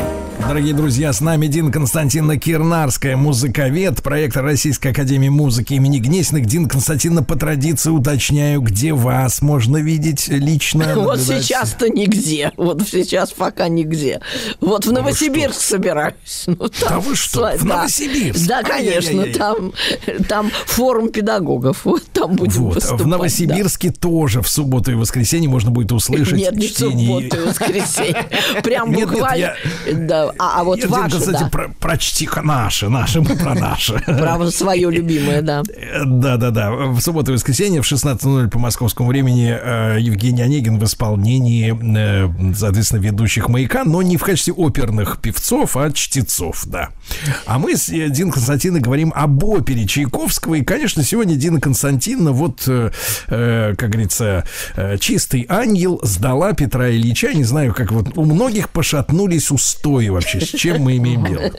Дорогие 0.46 0.74
друзья, 0.74 1.12
с 1.12 1.20
нами 1.20 1.46
Дин 1.46 1.70
Константиновна 1.72 2.38
Кирнарская, 2.38 3.16
музыковед, 3.16 4.02
проектор 4.02 4.44
Российской 4.44 4.88
Академии 4.88 5.28
Музыки 5.28 5.74
имени 5.74 5.98
Гнесиных. 5.98 6.44
Дин 6.46 6.68
Константиновна, 6.68 7.22
по 7.22 7.37
традиции 7.37 7.90
уточняю, 7.90 8.61
где 8.61 8.92
вас 8.92 9.40
можно 9.40 9.78
видеть 9.78 10.28
лично. 10.28 10.92
Вот 10.96 11.20
сейчас-то 11.20 11.88
нигде. 11.88 12.52
Вот 12.57 12.83
сейчас 12.83 13.30
пока 13.30 13.68
нигде. 13.68 14.20
Вот 14.61 14.87
в 14.87 14.92
Новосибирск 14.92 15.61
собираюсь. 15.61 16.44
Ну, 16.54 16.68
там, 16.68 16.88
Да 16.88 16.98
вы 17.00 17.16
что, 17.16 17.50
в 17.57 17.64
Новосибирск? 17.64 18.46
Да, 18.46 18.62
конечно. 18.62 19.22
Ай-яй-яй. 19.22 19.35
Там, 19.35 19.72
там 20.28 20.50
форум 20.66 21.11
педагогов. 21.11 21.80
Вот 21.85 22.04
там 22.12 22.35
будем 22.37 22.64
Вот, 22.64 22.74
выступать. 22.76 23.00
в 23.02 23.07
Новосибирске 23.07 23.90
тоже 23.90 24.42
в 24.42 24.48
субботу 24.48 24.90
и 24.90 24.94
воскресенье 24.94 25.48
можно 25.48 25.70
будет 25.70 25.92
услышать 25.92 26.38
Нет, 26.38 26.54
не 26.57 26.66
в 26.66 26.70
чтение. 26.70 27.07
субботу 27.07 27.37
и 27.37 27.48
воскресенье. 27.48 28.26
Прям 28.62 28.92
буквально. 28.92 29.34
Я- 29.37 29.55
Да, 29.92 30.33
а, 30.38 30.61
а 30.61 30.64
вот 30.64 30.81
Дин 30.81 30.90
ваше, 30.90 31.11
Константин, 31.12 31.42
да. 31.44 31.49
про- 31.51 31.68
прочти-ка 31.81 32.42
наши, 32.42 32.88
наши, 32.88 33.20
мы 33.20 33.37
про 33.37 33.55
наши. 33.55 33.94
Право 34.07 34.51
свое 34.51 34.90
любимое, 34.90 35.42
да. 35.42 35.62
Да, 36.05 36.37
да, 36.37 36.51
да. 36.51 36.70
В 36.73 37.01
субботу 37.01 37.33
и 37.33 37.35
воскресенье 37.35 37.83
в 37.83 37.85
16.00 37.90 38.49
по 38.51 38.59
московскому 38.59 39.09
времени 39.09 39.57
э, 39.59 39.99
Евгений 40.01 40.42
Онегин 40.42 40.79
в 40.79 40.85
исполнении, 40.85 41.75
э, 41.99 42.55
соответственно, 42.55 43.01
ведущих 43.01 43.49
маяка, 43.49 43.85
но 43.85 44.03
не 44.03 44.16
в 44.16 44.23
качестве 44.23 44.53
оперных 44.53 45.20
певцов, 45.20 45.77
а 45.77 45.90
чтецов, 45.92 46.64
да. 46.66 46.90
А 47.47 47.59
мы 47.59 47.77
с 47.77 47.88
э, 47.88 48.09
Диной 48.09 48.33
Константиновной 48.33 48.81
говорим 48.81 49.12
об 49.14 49.42
опере 49.44 49.87
Чайковского. 49.87 50.55
И, 50.55 50.62
конечно, 50.64 51.03
сегодня 51.03 51.37
Дина 51.37 51.61
Константиновна, 51.61 52.33
вот, 52.33 52.62
как 53.27 53.77
говорится, 53.90 54.44
чистый 55.01 55.47
ангел 55.49 56.01
сдала 56.03 56.53
Петра 56.53 56.90
Ильича. 56.90 57.33
Не 57.35 57.44
знаю, 57.44 57.75
как 57.75 57.92
вот 57.92 58.16
у 58.16 58.25
многих 58.25 58.68
пошатнулись 59.24 59.50
устои 59.50 60.08
вообще. 60.08 60.40
С 60.40 60.48
чем 60.48 60.82
мы 60.82 60.96
имеем 60.96 61.24
дело? 61.26 61.50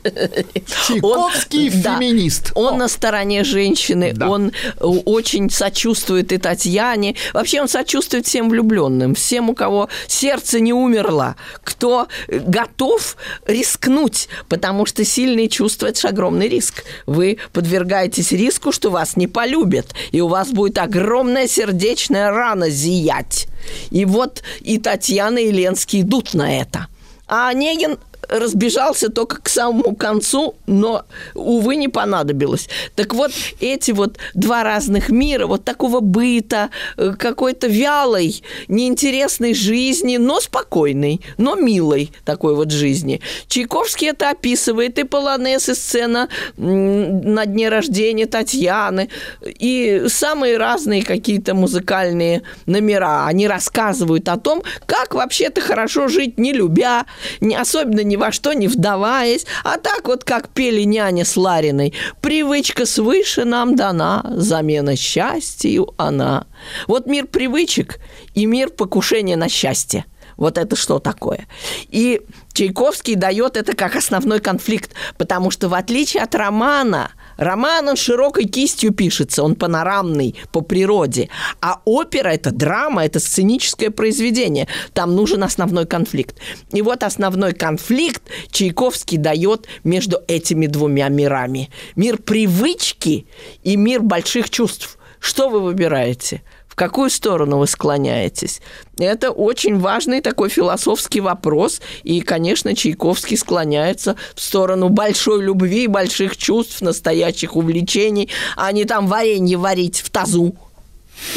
Чайковский 0.87 1.69
Он- 1.71 1.81
да. 1.81 1.95
феминист. 1.99 2.51
Он 2.55 2.77
на 2.77 2.87
стороне 2.87 3.43
женщины, 3.43 4.13
Да. 4.13 4.29
он 4.29 4.49
э, 4.49 4.83
очень 4.83 5.49
сочувствует 5.49 6.31
и 6.31 6.37
Татьяне. 6.37 7.15
Вообще 7.33 7.61
он 7.61 7.67
сочувствует 7.67 8.27
всем 8.27 8.49
влюбленным, 8.49 9.15
всем, 9.15 9.49
у 9.49 9.55
кого 9.55 9.89
сердце 10.07 10.59
не 10.59 10.73
умерло, 10.73 11.35
кто 11.63 12.07
э, 12.27 12.39
готов 12.39 13.17
рискнуть, 13.47 14.27
потому 14.47 14.85
что 14.85 15.03
сильные 15.03 15.49
чувства– 15.49 15.87
это 15.87 15.99
же 16.01 16.07
огромный 16.09 16.47
риск. 16.47 16.83
Вы 17.05 17.37
подвергаетесь 17.53 18.31
риску, 18.31 18.71
что 18.71 18.89
вас 18.91 19.17
не 19.17 19.27
полюбят, 19.27 19.93
и 20.11 20.21
у 20.21 20.27
вас 20.27 20.49
будет 20.49 20.77
огромная 20.77 21.47
сердечная 21.47 22.31
рана 22.31 22.69
зиять. 22.69 23.47
И 23.89 24.05
вот 24.05 24.43
и 24.61 24.77
Татьяна, 24.77 25.39
и 25.39 25.51
Ленский 25.51 26.01
идут 26.01 26.33
на 26.33 26.59
это. 26.59 26.87
А 27.27 27.49
Онегин 27.49 27.97
разбежался 28.29 29.09
только 29.09 29.41
к 29.41 29.49
самому 29.49 29.95
концу, 29.95 30.55
но, 30.67 31.05
увы, 31.33 31.75
не 31.75 31.87
понадобилось. 31.87 32.67
Так 32.95 33.13
вот, 33.13 33.31
эти 33.59 33.91
вот 33.91 34.17
два 34.33 34.63
разных 34.63 35.09
мира, 35.09 35.47
вот 35.47 35.63
такого 35.63 35.99
быта, 35.99 36.69
э, 36.97 37.13
какой-то 37.17 37.67
вялой, 37.67 38.41
неинтересной 38.67 39.53
жизни, 39.53 40.17
но 40.17 40.39
спокойной, 40.39 41.21
но 41.37 41.55
милой 41.55 42.11
такой 42.23 42.55
вот 42.55 42.71
жизни. 42.71 43.21
Чайковский 43.47 44.09
это 44.09 44.29
описывает, 44.29 44.99
и 44.99 45.03
полонез, 45.03 45.69
и 45.69 45.75
сцена 45.75 46.29
на 46.57 47.45
дне 47.45 47.69
рождения 47.69 48.25
Татьяны, 48.25 49.09
и 49.41 50.05
самые 50.07 50.57
разные 50.57 51.03
какие-то 51.03 51.53
музыкальные 51.53 52.43
номера. 52.65 53.25
Они 53.27 53.47
рассказывают 53.47 54.29
о 54.29 54.37
том, 54.37 54.63
как 54.85 55.13
вообще-то 55.13 55.61
хорошо 55.61 56.07
жить, 56.07 56.37
не 56.37 56.53
любя, 56.53 57.05
не, 57.41 57.55
особенно 57.55 58.01
ни 58.15 58.17
во 58.17 58.31
что 58.31 58.53
не 58.53 58.67
вдаваясь, 58.67 59.45
а 59.63 59.77
так 59.77 60.07
вот, 60.07 60.23
как 60.23 60.47
пели 60.49 60.83
няня 60.83 61.25
с 61.25 61.35
Лариной. 61.35 61.93
Привычка 62.21 62.85
свыше 62.85 63.43
нам 63.43 63.75
дана, 63.75 64.23
замена 64.37 64.95
счастью 64.95 65.93
она. 65.97 66.47
Вот 66.87 67.07
мир 67.07 67.27
привычек 67.27 67.99
и 68.33 68.45
мир 68.45 68.69
покушения 68.69 69.35
на 69.35 69.49
счастье. 69.49 70.05
Вот 70.37 70.57
это 70.57 70.75
что 70.77 70.99
такое? 70.99 71.47
И 71.89 72.21
Чайковский 72.55 73.15
дает 73.15 73.57
это 73.57 73.75
как 73.75 73.97
основной 73.97 74.39
конфликт, 74.39 74.93
потому 75.17 75.51
что 75.51 75.67
в 75.67 75.73
отличие 75.73 76.23
от 76.23 76.33
романа, 76.35 77.11
роман 77.35 77.89
он 77.89 77.97
широкой 77.97 78.45
кистью 78.45 78.93
пишется, 78.93 79.43
он 79.43 79.55
панорамный 79.55 80.35
по 80.53 80.61
природе, 80.61 81.27
а 81.59 81.81
опера 81.83 82.29
это 82.29 82.51
драма, 82.51 83.03
это 83.05 83.19
сценическое 83.19 83.89
произведение, 83.91 84.69
там 84.93 85.15
нужен 85.15 85.43
основной 85.43 85.85
конфликт. 85.85 86.37
И 86.71 86.81
вот 86.81 87.03
основной 87.03 87.53
конфликт 87.53 88.23
Чайковский 88.51 89.17
дает 89.17 89.67
между 89.83 90.21
этими 90.29 90.67
двумя 90.67 91.09
мирами. 91.09 91.69
Мир 91.97 92.17
привычки 92.17 93.27
и 93.63 93.75
мир 93.75 94.01
больших 94.01 94.49
чувств. 94.49 94.97
Что 95.19 95.49
вы 95.49 95.59
выбираете? 95.59 96.41
В 96.75 96.77
какую 96.77 97.09
сторону 97.09 97.59
вы 97.59 97.67
склоняетесь. 97.67 98.59
Это 98.97 99.31
очень 99.31 99.79
важный 99.79 100.19
такой 100.19 100.49
философский 100.49 101.21
вопрос. 101.21 101.79
И, 102.03 102.19
конечно, 102.19 102.75
Чайковский 102.75 103.37
склоняется 103.37 104.17
в 104.35 104.41
сторону 104.41 104.89
большой 104.89 105.41
любви, 105.41 105.87
больших 105.87 106.35
чувств, 106.35 106.81
настоящих 106.81 107.55
увлечений, 107.55 108.29
а 108.57 108.73
не 108.73 108.83
там 108.83 109.07
варенье 109.07 109.57
варить 109.57 110.01
в 110.01 110.09
тазу 110.09 110.53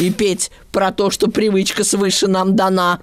и 0.00 0.10
петь 0.10 0.50
про 0.72 0.90
то, 0.90 1.12
что 1.12 1.30
привычка 1.30 1.84
свыше 1.84 2.26
нам 2.26 2.56
дана. 2.56 2.98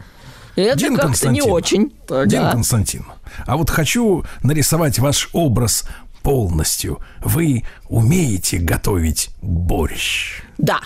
Это 0.58 0.78
Дин 0.78 0.98
как-то 0.98 1.30
не 1.30 1.42
очень. 1.42 1.94
Дин 2.10 2.42
Да. 2.42 2.52
Константин, 2.52 3.06
а 3.48 3.56
вот 3.56 3.70
хочу 3.70 4.26
нарисовать 4.44 5.00
ваш 5.00 5.30
образ 5.32 5.86
полностью. 6.26 7.00
Вы 7.24 7.64
умеете 7.88 8.58
готовить 8.58 9.30
борщ? 9.44 10.42
Да. 10.58 10.80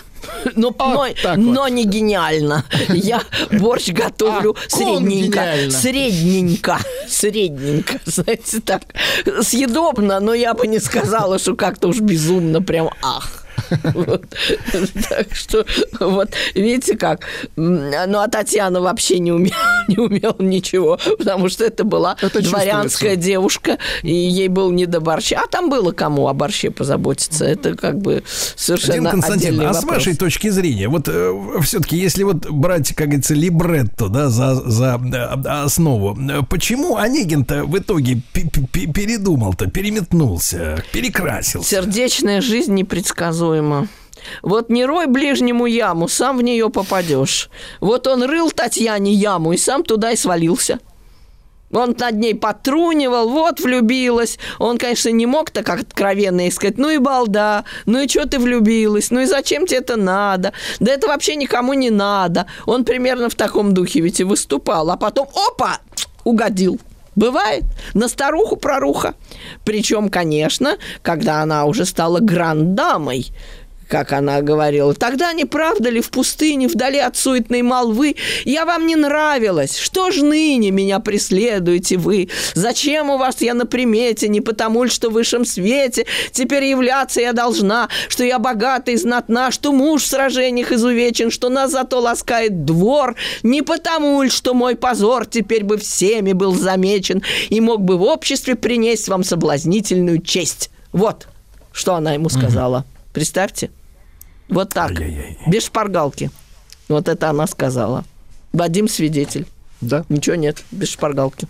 Но, 0.54 0.74
но, 0.78 1.06
так 1.22 1.38
но 1.38 1.66
не 1.68 1.86
гениально. 1.86 2.66
Я 2.88 3.22
борщ 3.50 3.88
готовлю 3.92 4.54
А, 4.54 4.68
средненько. 4.68 5.70
Средненько. 5.70 6.78
Средненько. 7.08 7.98
Знаете, 8.04 8.60
так. 8.60 8.82
Съедобно, 9.40 10.20
но 10.20 10.34
я 10.34 10.52
бы 10.52 10.66
не 10.66 10.78
сказала, 10.78 11.38
что 11.38 11.56
как-то 11.56 11.88
уж 11.88 12.00
безумно 12.00 12.60
прям 12.60 12.90
ах. 13.00 13.39
Так 15.08 15.34
что, 15.34 15.64
вот, 16.00 16.30
видите 16.54 16.96
как. 16.96 17.26
Ну, 17.56 18.18
а 18.18 18.28
Татьяна 18.28 18.80
вообще 18.80 19.18
не 19.18 19.32
умела, 19.32 20.36
ничего, 20.38 20.98
потому 21.18 21.48
что 21.48 21.64
это 21.64 21.84
была 21.84 22.16
дворянская 22.32 23.16
девушка, 23.16 23.78
и 24.02 24.12
ей 24.14 24.48
был 24.48 24.70
не 24.70 24.86
до 24.86 25.00
борща. 25.00 25.40
А 25.44 25.48
там 25.48 25.70
было 25.70 25.92
кому 25.92 26.28
о 26.28 26.34
борще 26.34 26.70
позаботиться. 26.70 27.44
Это 27.44 27.74
как 27.76 27.98
бы 27.98 28.22
совершенно 28.56 29.10
Константин, 29.10 29.60
а 29.62 29.74
с 29.74 29.84
вашей 29.84 30.16
точки 30.16 30.48
зрения, 30.48 30.88
вот 30.88 31.08
все-таки, 31.62 31.96
если 31.96 32.22
вот 32.22 32.48
брать, 32.50 32.94
как 32.94 33.06
говорится, 33.08 33.34
либретто, 33.34 34.08
да, 34.08 34.28
за, 34.28 34.54
за 34.54 35.00
э, 35.12 35.48
основу, 35.48 36.16
э, 36.18 36.42
почему 36.48 36.96
Онегин-то 36.96 37.64
в 37.64 37.78
итоге 37.78 38.20
пе- 38.32 38.48
пе- 38.72 38.86
передумал-то, 38.86 39.66
переметнулся, 39.68 40.82
перекрасился? 40.92 41.68
Сердечная 41.68 42.40
жизнь 42.40 42.74
непредсказуема. 42.74 43.49
Вот 44.42 44.68
не 44.68 44.84
рой 44.84 45.06
ближнему 45.06 45.66
яму, 45.66 46.08
сам 46.08 46.38
в 46.38 46.42
нее 46.42 46.70
попадешь. 46.70 47.48
Вот 47.80 48.06
он 48.06 48.22
рыл 48.22 48.50
Татьяне 48.50 49.12
яму 49.12 49.52
и 49.52 49.56
сам 49.56 49.82
туда 49.82 50.12
и 50.12 50.16
свалился. 50.16 50.78
Он 51.72 51.94
над 51.96 52.16
ней 52.16 52.34
потрунивал, 52.34 53.28
вот 53.28 53.60
влюбилась. 53.60 54.38
Он, 54.58 54.76
конечно, 54.76 55.10
не 55.10 55.26
мог 55.26 55.50
так 55.50 55.68
откровенно 55.68 56.40
ей 56.40 56.50
сказать, 56.50 56.78
ну 56.78 56.90
и 56.90 56.98
балда, 56.98 57.64
ну 57.86 58.00
и 58.00 58.08
что 58.08 58.26
ты 58.26 58.40
влюбилась, 58.40 59.10
ну 59.10 59.20
и 59.20 59.26
зачем 59.26 59.66
тебе 59.66 59.78
это 59.78 59.96
надо? 59.96 60.52
Да 60.80 60.92
это 60.92 61.06
вообще 61.06 61.36
никому 61.36 61.74
не 61.74 61.90
надо. 61.90 62.46
Он 62.66 62.84
примерно 62.84 63.28
в 63.28 63.36
таком 63.36 63.72
духе 63.72 64.00
ведь 64.00 64.20
и 64.20 64.24
выступал. 64.24 64.90
А 64.90 64.96
потом, 64.96 65.28
опа, 65.48 65.78
угодил. 66.24 66.80
Бывает. 67.16 67.64
На 67.94 68.08
старуху 68.08 68.56
проруха. 68.56 69.14
Причем, 69.64 70.08
конечно, 70.08 70.76
когда 71.02 71.42
она 71.42 71.64
уже 71.64 71.84
стала 71.84 72.20
грандамой, 72.20 73.32
как 73.90 74.12
она 74.12 74.40
говорила. 74.40 74.94
Тогда 74.94 75.32
не 75.32 75.44
правда 75.44 75.90
ли 75.90 76.00
в 76.00 76.10
пустыне, 76.10 76.68
вдали 76.68 76.98
от 76.98 77.16
суетной 77.16 77.62
молвы, 77.62 78.14
я 78.44 78.64
вам 78.64 78.86
не 78.86 78.94
нравилась? 78.94 79.76
Что 79.76 80.12
ж 80.12 80.22
ныне 80.22 80.70
меня 80.70 81.00
преследуете 81.00 81.96
вы? 81.96 82.28
Зачем 82.54 83.10
у 83.10 83.18
вас 83.18 83.40
я 83.40 83.52
на 83.52 83.66
примете? 83.66 84.28
Не 84.28 84.40
потому 84.40 84.84
ли, 84.84 84.90
что 84.90 85.10
в 85.10 85.14
высшем 85.14 85.44
свете 85.44 86.06
теперь 86.30 86.64
являться 86.64 87.20
я 87.20 87.32
должна, 87.32 87.88
что 88.08 88.22
я 88.22 88.38
богата 88.38 88.92
и 88.92 88.96
знатна, 88.96 89.50
что 89.50 89.72
муж 89.72 90.04
в 90.04 90.06
сражениях 90.06 90.70
изувечен, 90.70 91.32
что 91.32 91.48
нас 91.48 91.72
зато 91.72 91.98
ласкает 92.00 92.64
двор, 92.64 93.16
не 93.42 93.62
потому 93.62 94.22
ли, 94.22 94.30
что 94.30 94.54
мой 94.54 94.76
позор 94.76 95.26
теперь 95.26 95.64
бы 95.64 95.76
всеми 95.78 96.32
был 96.32 96.54
замечен 96.54 97.22
и 97.48 97.60
мог 97.60 97.80
бы 97.80 97.98
в 97.98 98.02
обществе 98.02 98.54
принести 98.54 99.10
вам 99.10 99.24
соблазнительную 99.24 100.22
честь. 100.22 100.70
Вот, 100.92 101.26
что 101.72 101.96
она 101.96 102.12
ему 102.12 102.28
сказала. 102.28 102.84
Представьте. 103.12 103.70
Вот 104.50 104.70
так. 104.70 104.90
Ай-яй-яй. 104.92 105.38
Без 105.46 105.64
шпаргалки. 105.66 106.30
Вот 106.88 107.08
это 107.08 107.30
она 107.30 107.46
сказала. 107.46 108.04
Вадим 108.52 108.88
свидетель. 108.88 109.46
Да, 109.80 110.04
Ничего 110.08 110.36
нет, 110.36 110.62
без 110.70 110.88
шпаргалки. 110.90 111.46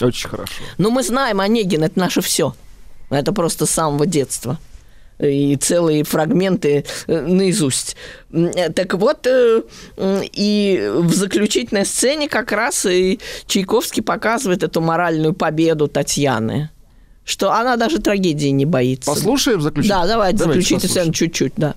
очень 0.00 0.28
хорошо. 0.28 0.52
Но 0.78 0.90
мы 0.90 1.02
знаем, 1.02 1.40
Онегин– 1.40 1.82
это 1.84 1.98
наше 1.98 2.20
все. 2.20 2.54
Это 3.10 3.32
просто 3.32 3.66
с 3.66 3.70
самого 3.70 4.06
детства. 4.06 4.58
И 5.18 5.56
целые 5.56 6.04
фрагменты 6.04 6.84
э, 7.06 7.20
наизусть. 7.22 7.96
Э, 8.30 8.68
Так 8.70 8.92
вот, 8.94 9.26
э, 9.26 9.62
и 9.96 10.90
в 10.94 11.12
заключительной 11.14 11.86
сцене 11.86 12.28
как 12.28 12.52
раз 12.52 12.84
и 12.84 13.18
Чайковский 13.46 14.02
показывает 14.02 14.62
эту 14.62 14.82
моральную 14.82 15.32
победу 15.32 15.88
Татьяны. 15.88 16.68
Что 17.24 17.50
она 17.52 17.76
даже 17.76 17.98
трагедии 17.98 18.48
не 18.48 18.66
боится. 18.66 19.10
Послушаем 19.10 19.60
заключительную? 19.62 20.02
Да, 20.02 20.06
давайте, 20.08 20.38
Давайте 20.38 20.60
заключите 20.60 20.88
сцену 20.92 21.12
чуть-чуть, 21.12 21.54
да. 21.56 21.74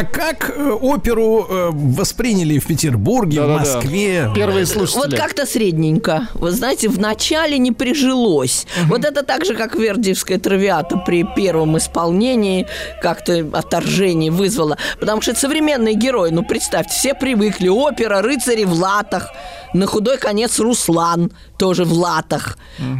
А 0.00 0.04
как 0.04 0.50
э, 0.50 0.70
оперу 0.70 1.46
э, 1.48 1.70
восприняли 1.72 2.58
в 2.58 2.66
Петербурге, 2.66 3.42
в 3.42 3.46
Да-да-да. 3.46 3.74
Москве? 3.76 4.30
Первые 4.34 4.64
Вот 4.64 4.88
слушатели. 4.88 5.16
как-то 5.16 5.44
средненько. 5.44 6.28
Вы 6.34 6.52
знаете, 6.52 6.88
в 6.88 6.98
начале 6.98 7.58
не 7.58 7.70
прижилось. 7.72 8.66
Вот 8.86 9.04
это 9.04 9.22
так 9.22 9.44
же, 9.44 9.54
как 9.54 9.74
Вердиевская 9.74 10.38
травиата 10.38 10.96
при 10.96 11.24
первом 11.36 11.76
исполнении 11.76 12.66
как-то 13.02 13.46
отторжение 13.52 14.30
вызвало. 14.30 14.78
Потому 14.98 15.20
что 15.20 15.32
это 15.32 15.40
современные 15.40 15.94
герои. 15.94 16.30
Ну, 16.30 16.44
представьте, 16.44 16.94
все 16.94 17.14
привыкли. 17.14 17.68
Опера, 17.68 18.22
рыцари 18.22 18.64
в 18.64 18.72
латах. 18.72 19.30
На 19.74 19.86
худой 19.86 20.16
конец 20.16 20.58
Руслан 20.58 21.30
тоже 21.58 21.84
в 21.84 21.92
латах. 21.92 22.56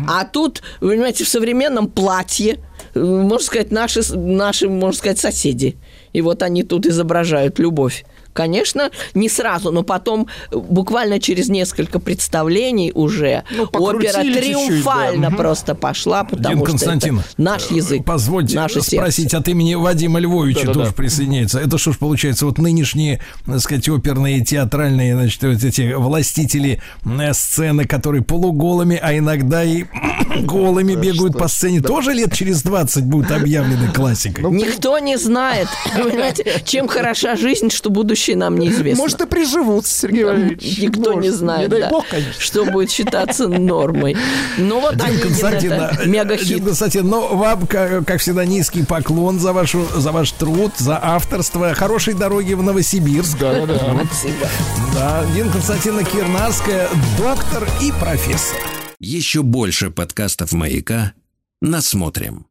А 0.06 0.24
тут, 0.24 0.62
вы 0.80 0.90
понимаете, 0.90 1.24
в 1.24 1.28
современном 1.28 1.88
платье 1.88 2.58
э, 2.94 3.00
можно 3.00 3.44
сказать, 3.46 3.70
наши, 3.70 4.02
наши, 4.14 4.68
можно 4.68 4.98
сказать, 4.98 5.18
соседи. 5.18 5.78
И 6.12 6.20
вот 6.22 6.42
они 6.42 6.62
тут 6.62 6.86
изображают 6.86 7.58
любовь. 7.58 8.04
Конечно, 8.40 8.90
не 9.12 9.28
сразу, 9.28 9.70
но 9.70 9.82
потом 9.82 10.26
э, 10.50 10.56
буквально 10.56 11.20
через 11.20 11.50
несколько 11.50 11.98
представлений 12.00 12.90
уже 12.94 13.44
Ну, 13.54 13.64
опера 13.64 14.22
триумфально 14.22 15.28
да. 15.28 15.36
просто 15.36 15.74
пошла, 15.74 16.24
потому 16.24 16.48
Дин 16.48 16.56
что 16.58 16.64
Константин, 16.64 17.18
это 17.18 17.28
наш 17.36 17.70
язык, 17.70 18.02
Позвольте 18.06 18.56
наше 18.56 18.80
спросить 18.80 19.30
сердце. 19.32 19.36
от 19.36 19.48
имени 19.48 19.74
Вадима 19.74 20.20
Львовича 20.20 20.60
Да-да-да. 20.60 20.80
тоже 20.80 20.92
присоединяется. 20.94 21.60
Это 21.60 21.76
что 21.76 21.92
ж 21.92 21.98
получается, 21.98 22.46
вот 22.46 22.56
нынешние, 22.56 23.20
так 23.44 23.60
сказать, 23.60 23.86
оперные, 23.90 24.42
театральные, 24.42 25.16
значит, 25.16 25.42
вот 25.42 25.62
эти 25.62 25.92
властители 25.92 26.80
э, 27.04 27.34
сцены, 27.34 27.84
которые 27.84 28.22
полуголыми, 28.22 28.98
а 29.02 29.14
иногда 29.18 29.62
и 29.62 29.84
голыми 30.44 30.94
бегают 30.94 31.36
по 31.36 31.46
сцене, 31.46 31.82
тоже 31.82 32.14
лет 32.14 32.32
через 32.32 32.62
20 32.62 33.04
будут 33.04 33.32
объявлены 33.32 33.92
классикой? 33.92 34.50
Никто 34.50 34.98
не 34.98 35.18
знает, 35.18 35.68
понимаете, 35.94 36.62
чем 36.64 36.88
хороша 36.88 37.36
жизнь, 37.36 37.68
что 37.70 37.90
будущее 37.90 38.29
будущее 38.30 38.36
нам 38.36 38.58
неизвестно. 38.58 39.02
Может, 39.02 39.20
и 39.20 39.26
приживутся, 39.26 39.94
Сергей 39.94 40.24
Валерьевич. 40.24 40.78
Никто 40.78 41.14
не 41.14 41.30
знает, 41.30 41.62
Не 41.62 41.68
дай 41.68 41.80
да, 41.82 41.90
бог, 41.90 42.06
конечно. 42.08 42.40
что 42.40 42.64
будет 42.64 42.90
считаться 42.90 43.48
нормой. 43.48 44.16
Ну 44.58 44.80
вот 44.80 44.96
Дин 44.96 45.06
Онегин 45.06 45.22
Константин, 45.22 45.72
это 45.72 45.98
э, 46.02 46.06
мега-хит. 46.06 46.64
Константин, 46.64 47.08
ну, 47.08 47.36
вам, 47.36 47.66
как, 47.66 48.04
как 48.06 48.20
всегда, 48.20 48.44
низкий 48.44 48.84
поклон 48.84 49.38
за, 49.38 49.52
вашу, 49.52 49.86
за 49.94 50.12
ваш 50.12 50.32
труд, 50.32 50.72
за 50.76 50.98
авторство. 51.02 51.74
Хорошей 51.74 52.14
дороги 52.14 52.54
в 52.54 52.62
Новосибирск. 52.62 53.38
Да, 53.38 53.66
да, 53.66 53.66
да. 53.66 54.04
Спасибо. 54.06 54.48
Да, 54.94 55.24
Дин 55.34 55.50
Константина 55.50 56.04
Кирнарская, 56.04 56.88
доктор 57.18 57.68
и 57.80 57.92
профессор. 58.00 58.58
Еще 58.98 59.42
больше 59.42 59.90
подкастов 59.90 60.52
«Маяка» 60.52 61.14
насмотрим. 61.62 62.46